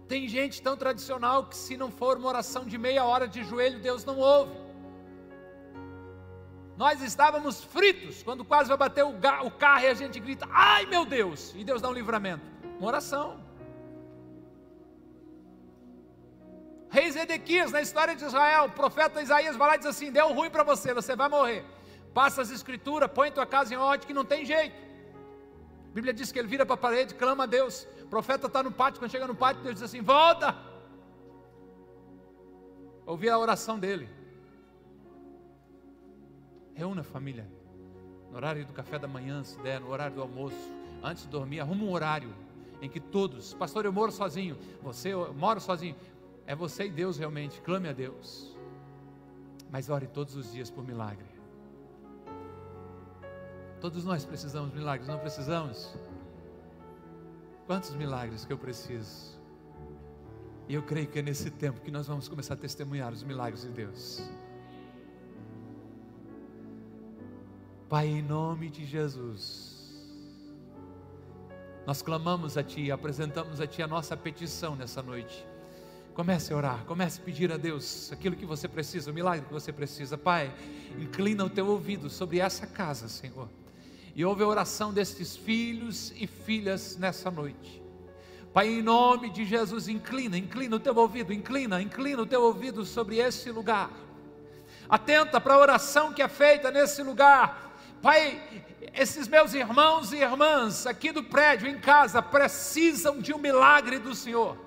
Tem 0.08 0.28
gente 0.28 0.62
tão 0.62 0.78
tradicional 0.78 1.46
que, 1.46 1.56
se 1.56 1.76
não 1.76 1.91
for 1.91 2.17
uma 2.17 2.28
oração 2.28 2.65
de 2.65 2.78
meia 2.78 3.06
hora 3.06 3.28
de 3.28 3.43
joelho, 3.43 3.80
Deus 3.80 4.06
não 4.06 4.20
ouve. 4.20 4.66
Nós 6.78 7.02
estávamos 7.02 7.63
fritos 7.63 8.22
quando 8.22 8.46
quase 8.46 8.70
vai 8.70 8.78
bater 8.78 9.04
o 9.04 9.52
carro 9.52 9.84
e 9.84 9.88
a 9.88 9.94
gente 9.96 10.20
grita: 10.20 10.48
Ai 10.52 10.86
meu 10.86 11.04
Deus! 11.06 11.54
E 11.56 11.63
Deus 11.63 11.82
dá 11.82 11.90
um 11.90 11.94
livramento. 11.94 12.46
Uma 12.78 12.88
oração. 12.88 13.44
Rei 16.90 17.12
Zedequias, 17.12 17.72
na 17.72 17.82
história 17.82 18.16
de 18.16 18.24
Israel, 18.24 18.66
o 18.66 18.72
profeta 18.72 19.22
Isaías 19.22 19.56
vai 19.56 19.68
lá 19.70 19.76
e 19.76 19.80
diz 19.80 19.88
assim: 19.88 20.12
deu 20.12 20.32
ruim 20.34 20.52
para 20.52 20.63
você, 20.63 20.94
você 20.94 21.16
vai 21.16 21.28
morrer. 21.28 21.66
Passa 22.13 22.44
as 22.44 22.52
escrituras, 22.52 23.10
põe 23.12 23.32
tua 23.32 23.45
casa 23.45 23.74
em 23.74 23.78
ordem, 23.78 24.08
que 24.08 24.14
não 24.14 24.24
tem 24.24 24.45
jeito. 24.45 24.76
A 25.89 25.93
Bíblia 25.93 26.14
diz 26.14 26.32
que 26.32 26.38
ele 26.38 26.47
vira 26.47 26.66
para 26.66 26.76
a 26.76 26.78
parede, 26.78 27.16
clama 27.16 27.45
a 27.45 27.47
Deus. 27.47 27.88
O 28.04 28.08
profeta 28.08 28.45
está 28.45 28.62
no 28.62 28.72
pátio, 28.72 28.99
quando 28.99 29.12
chega 29.12 29.28
no 29.28 29.36
pátio, 29.36 29.64
Deus 29.64 29.76
diz 29.76 29.84
assim: 29.84 30.01
volta. 30.01 30.56
Ouvir 33.06 33.30
a 33.30 33.38
oração 33.39 33.80
dele. 33.80 34.16
Reúna 36.78 37.01
a 37.01 37.03
família. 37.03 37.49
No 38.30 38.38
horário 38.38 38.63
do 38.63 38.71
café 38.71 38.99
da 38.99 39.07
manhã, 39.07 39.43
se 39.43 39.59
der, 39.61 39.82
no 39.82 39.89
horário 39.89 40.15
do 40.15 40.21
almoço, 40.21 40.71
antes 41.03 41.23
de 41.23 41.30
dormir, 41.30 41.59
arruma 41.59 41.84
um 41.84 41.91
horário 41.91 42.32
em 42.80 42.88
que 42.88 42.99
todos, 42.99 43.55
pastor, 43.55 43.84
eu 43.86 43.91
moro 43.91 44.11
sozinho, 44.11 44.55
você 44.84 45.09
eu 45.09 45.34
moro 45.34 45.59
sozinho, 45.59 45.95
é 46.45 46.55
você 46.55 46.86
e 46.86 46.91
Deus 46.91 47.17
realmente, 47.17 47.59
clame 47.61 47.89
a 47.89 47.93
Deus, 47.93 48.55
mas 49.71 49.89
ore 49.89 50.05
todos 50.05 50.36
os 50.36 50.51
dias 50.51 50.69
por 50.69 50.86
milagre. 50.86 51.25
Todos 53.82 54.05
nós 54.05 54.23
precisamos 54.23 54.71
de 54.71 54.78
milagres, 54.78 55.07
não 55.07 55.17
precisamos? 55.17 55.95
Quantos 57.65 57.95
milagres 57.95 58.45
que 58.45 58.53
eu 58.53 58.57
preciso? 58.57 59.36
E 60.67 60.75
eu 60.75 60.84
creio 60.84 61.07
que 61.07 61.17
é 61.17 61.21
nesse 61.23 61.49
tempo 61.49 61.82
que 61.82 61.89
nós 61.89 62.05
vamos 62.05 62.28
começar 62.28 62.53
a 62.53 62.57
testemunhar 62.57 63.11
os 63.11 63.23
milagres 63.23 63.63
de 63.63 63.69
Deus. 63.69 64.30
Pai, 67.90 68.08
em 68.08 68.22
nome 68.22 68.70
de 68.70 68.86
Jesus, 68.86 69.78
Nós 71.86 72.02
clamamos 72.02 72.58
a 72.58 72.64
Ti, 72.64 72.92
apresentamos 72.92 73.62
a 73.62 73.68
Ti 73.68 73.82
a 73.82 73.88
nossa 73.88 74.18
petição 74.18 74.76
nessa 74.76 75.02
noite. 75.02 75.48
Comece 76.14 76.52
a 76.52 76.58
orar, 76.58 76.84
comece 76.84 77.22
a 77.22 77.24
pedir 77.24 77.50
a 77.50 77.56
Deus 77.56 78.12
aquilo 78.12 78.36
que 78.36 78.46
você 78.46 78.68
precisa, 78.68 79.10
o 79.10 79.14
milagre 79.14 79.46
que 79.46 79.54
você 79.54 79.72
precisa. 79.72 80.18
Pai, 80.18 80.54
inclina 81.00 81.46
o 81.46 81.50
teu 81.50 81.66
ouvido 81.66 82.10
sobre 82.10 82.42
essa 82.42 82.68
casa, 82.68 83.08
Senhor, 83.08 83.48
e 84.14 84.26
ouve 84.26 84.44
a 84.44 84.48
oração 84.48 84.92
destes 84.92 85.38
filhos 85.38 86.12
e 86.18 86.28
filhas 86.28 86.98
nessa 86.98 87.32
noite. 87.32 87.82
Pai, 88.52 88.68
em 88.68 88.82
nome 88.82 89.30
de 89.30 89.46
Jesus, 89.46 89.88
inclina, 89.88 90.38
inclina 90.38 90.76
o 90.76 90.80
teu 90.80 90.96
ouvido, 90.98 91.32
inclina, 91.32 91.82
inclina 91.82 92.22
o 92.22 92.26
teu 92.26 92.42
ouvido 92.42 92.84
sobre 92.84 93.20
esse 93.20 93.50
lugar. 93.50 93.92
Atenta 94.90 95.40
para 95.40 95.54
a 95.54 95.60
oração 95.60 96.12
que 96.12 96.22
é 96.22 96.28
feita 96.28 96.70
nesse 96.70 97.02
lugar. 97.02 97.66
Pai, 98.02 98.41
esses 98.93 99.28
meus 99.28 99.54
irmãos 99.54 100.12
e 100.12 100.18
irmãs 100.18 100.86
aqui 100.86 101.12
do 101.12 101.24
prédio, 101.24 101.68
em 101.68 101.80
casa, 101.80 102.22
precisam 102.22 103.20
de 103.20 103.34
um 103.34 103.38
milagre 103.38 104.00
do 104.00 104.14
Senhor. 104.14 104.58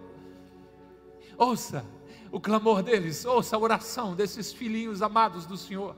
Ouça 1.36 1.84
o 2.32 2.40
clamor 2.40 2.82
deles, 2.82 3.24
ouça 3.24 3.56
a 3.56 3.58
oração 3.58 4.14
desses 4.14 4.52
filhinhos 4.52 5.02
amados 5.02 5.46
do 5.46 5.56
Senhor. 5.56 5.96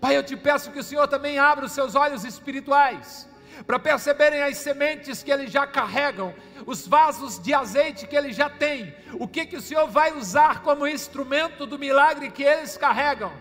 Pai, 0.00 0.16
eu 0.16 0.22
te 0.22 0.36
peço 0.36 0.70
que 0.72 0.78
o 0.78 0.82
Senhor 0.82 1.06
também 1.08 1.38
abra 1.38 1.64
os 1.64 1.72
seus 1.72 1.94
olhos 1.94 2.24
espirituais 2.24 3.28
para 3.66 3.78
perceberem 3.78 4.42
as 4.42 4.56
sementes 4.58 5.22
que 5.22 5.30
eles 5.30 5.50
já 5.50 5.66
carregam, 5.66 6.34
os 6.66 6.86
vasos 6.86 7.38
de 7.38 7.52
azeite 7.54 8.06
que 8.06 8.16
eles 8.16 8.34
já 8.34 8.48
têm, 8.48 8.94
o 9.14 9.28
que, 9.28 9.46
que 9.46 9.56
o 9.56 9.60
Senhor 9.60 9.86
vai 9.88 10.16
usar 10.16 10.62
como 10.62 10.86
instrumento 10.86 11.66
do 11.66 11.78
milagre 11.78 12.30
que 12.30 12.42
eles 12.42 12.76
carregam. 12.76 13.32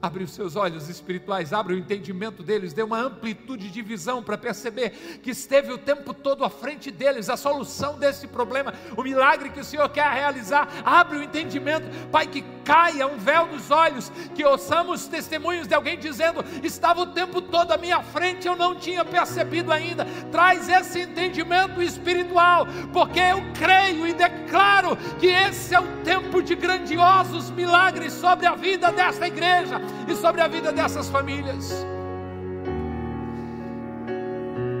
Abre 0.00 0.22
os 0.22 0.30
seus 0.30 0.54
olhos 0.54 0.88
espirituais, 0.88 1.52
abre 1.52 1.74
o 1.74 1.78
entendimento 1.78 2.40
deles, 2.40 2.72
dê 2.72 2.84
uma 2.84 3.00
amplitude 3.00 3.68
de 3.68 3.82
visão 3.82 4.22
para 4.22 4.38
perceber 4.38 4.90
que 5.20 5.30
esteve 5.30 5.72
o 5.72 5.78
tempo 5.78 6.14
todo 6.14 6.44
à 6.44 6.50
frente 6.50 6.92
deles 6.92 7.28
a 7.28 7.36
solução 7.36 7.98
desse 7.98 8.28
problema, 8.28 8.72
o 8.96 9.02
milagre 9.02 9.50
que 9.50 9.58
o 9.58 9.64
Senhor 9.64 9.88
quer 9.88 10.08
realizar. 10.08 10.68
Abre 10.84 11.18
o 11.18 11.22
entendimento, 11.22 11.88
Pai, 12.12 12.28
que 12.28 12.44
caia 12.64 13.08
um 13.08 13.18
véu 13.18 13.48
dos 13.48 13.72
olhos, 13.72 14.12
que 14.36 14.44
ouçamos 14.44 15.08
testemunhos 15.08 15.66
de 15.66 15.74
alguém 15.74 15.98
dizendo: 15.98 16.44
estava 16.62 17.00
o 17.00 17.06
tempo 17.06 17.42
todo 17.42 17.72
à 17.72 17.76
minha 17.76 18.00
frente, 18.00 18.46
eu 18.46 18.54
não 18.54 18.76
tinha 18.76 19.04
percebido 19.04 19.72
ainda. 19.72 20.04
Traz 20.30 20.68
esse 20.68 21.00
entendimento 21.00 21.82
espiritual, 21.82 22.68
porque 22.92 23.18
eu 23.18 23.42
creio 23.58 24.06
e 24.06 24.14
declaro 24.14 24.96
que 25.18 25.26
esse 25.26 25.74
é 25.74 25.80
o 25.80 26.02
tempo 26.04 26.40
de 26.40 26.54
grandiosos 26.54 27.50
milagres 27.50 28.12
sobre 28.12 28.46
a 28.46 28.54
vida 28.54 28.92
desta 28.92 29.26
igreja 29.26 29.87
e 30.08 30.14
sobre 30.14 30.40
a 30.40 30.48
vida 30.48 30.72
dessas 30.72 31.08
famílias. 31.08 31.86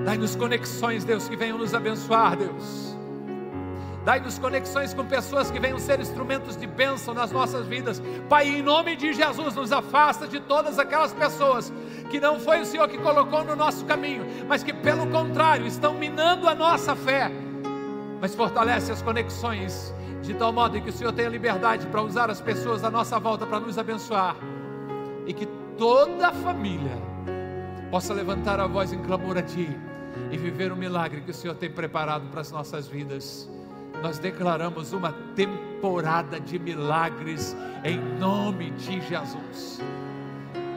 Dai-nos 0.04 0.34
conexões, 0.34 1.04
Deus, 1.04 1.28
que 1.28 1.36
venham 1.36 1.58
nos 1.58 1.74
abençoar, 1.74 2.34
Deus. 2.34 2.96
Dai-nos 4.06 4.38
conexões 4.38 4.94
com 4.94 5.04
pessoas 5.04 5.50
que 5.50 5.60
venham 5.60 5.78
ser 5.78 6.00
instrumentos 6.00 6.56
de 6.56 6.66
bênção 6.66 7.12
nas 7.12 7.30
nossas 7.30 7.66
vidas. 7.66 8.00
Pai, 8.26 8.48
em 8.48 8.62
nome 8.62 8.96
de 8.96 9.12
Jesus, 9.12 9.54
nos 9.54 9.70
afasta 9.70 10.26
de 10.26 10.40
todas 10.40 10.78
aquelas 10.78 11.12
pessoas 11.12 11.70
que 12.08 12.18
não 12.18 12.40
foi 12.40 12.62
o 12.62 12.64
Senhor 12.64 12.88
que 12.88 12.96
colocou 12.96 13.44
no 13.44 13.54
nosso 13.54 13.84
caminho, 13.84 14.24
mas 14.48 14.62
que, 14.62 14.72
pelo 14.72 15.06
contrário, 15.08 15.66
estão 15.66 15.92
minando 15.92 16.48
a 16.48 16.54
nossa 16.54 16.96
fé. 16.96 17.30
Mas 18.18 18.34
fortalece 18.34 18.90
as 18.90 19.02
conexões 19.02 19.92
de 20.22 20.32
tal 20.32 20.54
modo 20.54 20.80
que 20.80 20.88
o 20.88 20.92
Senhor 20.92 21.12
tenha 21.12 21.28
liberdade 21.28 21.86
para 21.86 22.00
usar 22.00 22.30
as 22.30 22.40
pessoas 22.40 22.82
à 22.84 22.90
nossa 22.90 23.18
volta 23.18 23.44
para 23.44 23.60
nos 23.60 23.76
abençoar 23.76 24.36
e 25.28 25.34
que 25.34 25.46
toda 25.76 26.28
a 26.28 26.32
família 26.32 26.96
possa 27.90 28.14
levantar 28.14 28.58
a 28.58 28.66
voz 28.66 28.92
em 28.92 29.02
clamor 29.02 29.36
a 29.36 29.42
Ti 29.42 29.68
e 30.32 30.36
viver 30.38 30.72
o 30.72 30.76
milagre 30.76 31.20
que 31.20 31.30
o 31.30 31.34
Senhor 31.34 31.54
tem 31.54 31.70
preparado 31.70 32.28
para 32.30 32.40
as 32.40 32.50
nossas 32.50 32.88
vidas. 32.88 33.48
Nós 34.02 34.18
declaramos 34.18 34.92
uma 34.92 35.12
temporada 35.36 36.40
de 36.40 36.58
milagres 36.58 37.54
em 37.84 37.98
nome 38.18 38.70
de 38.70 39.00
Jesus. 39.02 39.80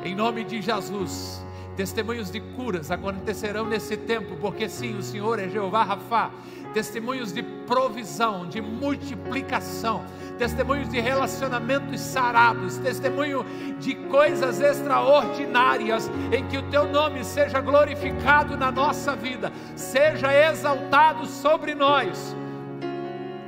Em 0.04 0.14
nome 0.14 0.44
de 0.44 0.62
Jesus. 0.62 1.42
Testemunhos 1.76 2.30
de 2.30 2.40
curas 2.40 2.92
acontecerão 2.92 3.66
nesse 3.66 3.96
tempo, 3.96 4.36
porque 4.42 4.68
sim, 4.68 4.98
o 4.98 5.02
Senhor 5.02 5.40
é 5.40 5.48
Jeová 5.48 5.84
Rafa. 5.84 6.32
Testemunhos 6.74 7.34
de 7.34 7.44
provisão, 7.44 8.48
de 8.48 8.62
multiplicação, 8.62 10.06
testemunhos 10.38 10.90
de 10.90 11.02
relacionamentos 11.02 12.00
sarados, 12.00 12.78
testemunho 12.78 13.46
de 13.80 13.96
coisas 13.96 14.62
extraordinárias 14.62 16.10
em 16.32 16.48
que 16.48 16.58
o 16.58 16.64
teu 16.64 16.88
nome 16.88 17.26
seja 17.26 17.60
glorificado 17.60 18.56
na 18.56 18.72
nossa 18.72 19.16
vida, 19.16 19.52
seja 19.76 20.34
exaltado 20.34 21.26
sobre 21.26 21.76
nós. 21.76 22.36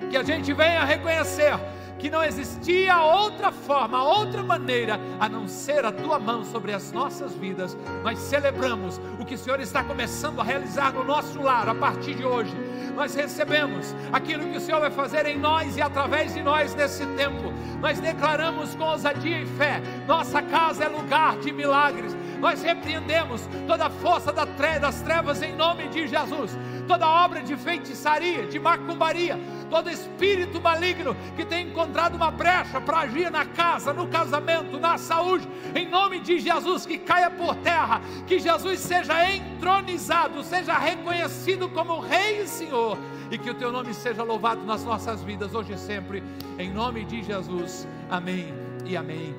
Que 0.10 0.18
a 0.18 0.24
gente 0.24 0.52
venha 0.52 0.84
reconhecer 0.84 1.58
que 2.04 2.10
não 2.10 2.22
existia 2.22 3.02
outra 3.02 3.50
forma, 3.50 4.04
outra 4.04 4.44
maneira 4.44 5.00
a 5.22 5.30
não 5.30 5.48
ser 5.48 5.86
a 5.86 5.92
tua 5.92 6.20
mão 6.20 6.44
sobre 6.44 6.74
as 6.74 6.92
nossas 6.92 7.34
vidas. 7.34 7.78
Nós 8.04 8.20
celebramos 8.20 9.00
o 9.22 9.26
que 9.26 9.36
o 9.36 9.38
Senhor 9.38 9.62
está 9.62 9.86
começando 9.86 10.42
a 10.42 10.44
realizar 10.44 10.92
no 10.92 11.06
nosso 11.06 11.42
lar 11.42 11.70
a 11.70 11.74
partir 11.74 12.16
de 12.16 12.26
hoje. 12.26 12.54
Nós 12.94 13.16
recebemos 13.16 13.96
aquilo 14.12 14.44
que 14.52 14.58
o 14.58 14.60
Senhor 14.60 14.82
vai 14.82 14.92
fazer 14.92 15.26
em 15.28 15.40
nós 15.40 15.78
e 15.78 15.82
através 15.82 16.34
de 16.34 16.44
nós 16.44 16.76
nesse 16.76 17.06
tempo. 17.16 17.54
Nós 17.80 18.02
declaramos 18.02 18.76
com 18.76 18.84
ousadia 18.84 19.40
e 19.40 19.46
fé: 19.46 19.82
nossa 20.06 20.42
casa 20.42 20.84
é 20.84 20.90
lugar 20.90 21.38
de 21.38 21.54
milagres. 21.54 22.14
Nós 22.42 22.62
repreendemos 22.62 23.48
toda 23.66 23.86
a 23.86 23.90
força 23.90 24.34
das 24.34 25.02
trevas 25.02 25.42
em 25.42 25.56
nome 25.56 25.88
de 25.88 26.06
Jesus, 26.06 26.58
toda 26.86 27.08
obra 27.08 27.42
de 27.42 27.56
feitiçaria, 27.56 28.46
de 28.46 28.60
macumbaria, 28.60 29.40
todo 29.74 29.90
espírito 29.90 30.62
maligno 30.62 31.16
que 31.36 31.44
tem 31.44 31.68
encontrado 31.68 32.14
uma 32.14 32.30
brecha 32.30 32.80
para 32.80 33.00
agir 33.00 33.32
na 33.32 33.44
casa, 33.44 33.92
no 33.92 34.08
casamento, 34.08 34.80
na 34.80 35.00
saúde, 35.00 35.50
em 35.74 35.90
nome 35.90 36.20
de 36.20 36.38
Jesus, 36.38 36.86
que 36.86 37.00
caia 37.00 37.32
por 37.32 37.56
terra, 37.56 38.00
que 38.28 38.38
Jesus 38.38 38.80
seja 38.80 39.28
entronizado, 39.34 40.44
seja 40.44 40.78
reconhecido 40.78 41.68
como 41.70 42.00
Rei 42.00 42.44
e 42.44 42.48
Senhor, 42.48 43.00
e 43.32 43.38
que 43.40 43.50
o 43.50 43.56
teu 43.56 43.72
nome 43.72 43.96
seja 43.96 44.22
louvado 44.22 44.64
nas 44.64 44.84
nossas 44.84 45.24
vidas 45.24 45.56
hoje 45.56 45.74
e 45.74 45.78
sempre, 45.80 46.24
em 46.60 46.72
nome 46.72 47.04
de 47.04 47.24
Jesus. 47.24 47.88
Amém 48.12 48.54
e 48.86 48.96
amém 48.96 49.36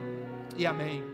e 0.57 0.66
amém. 0.66 1.13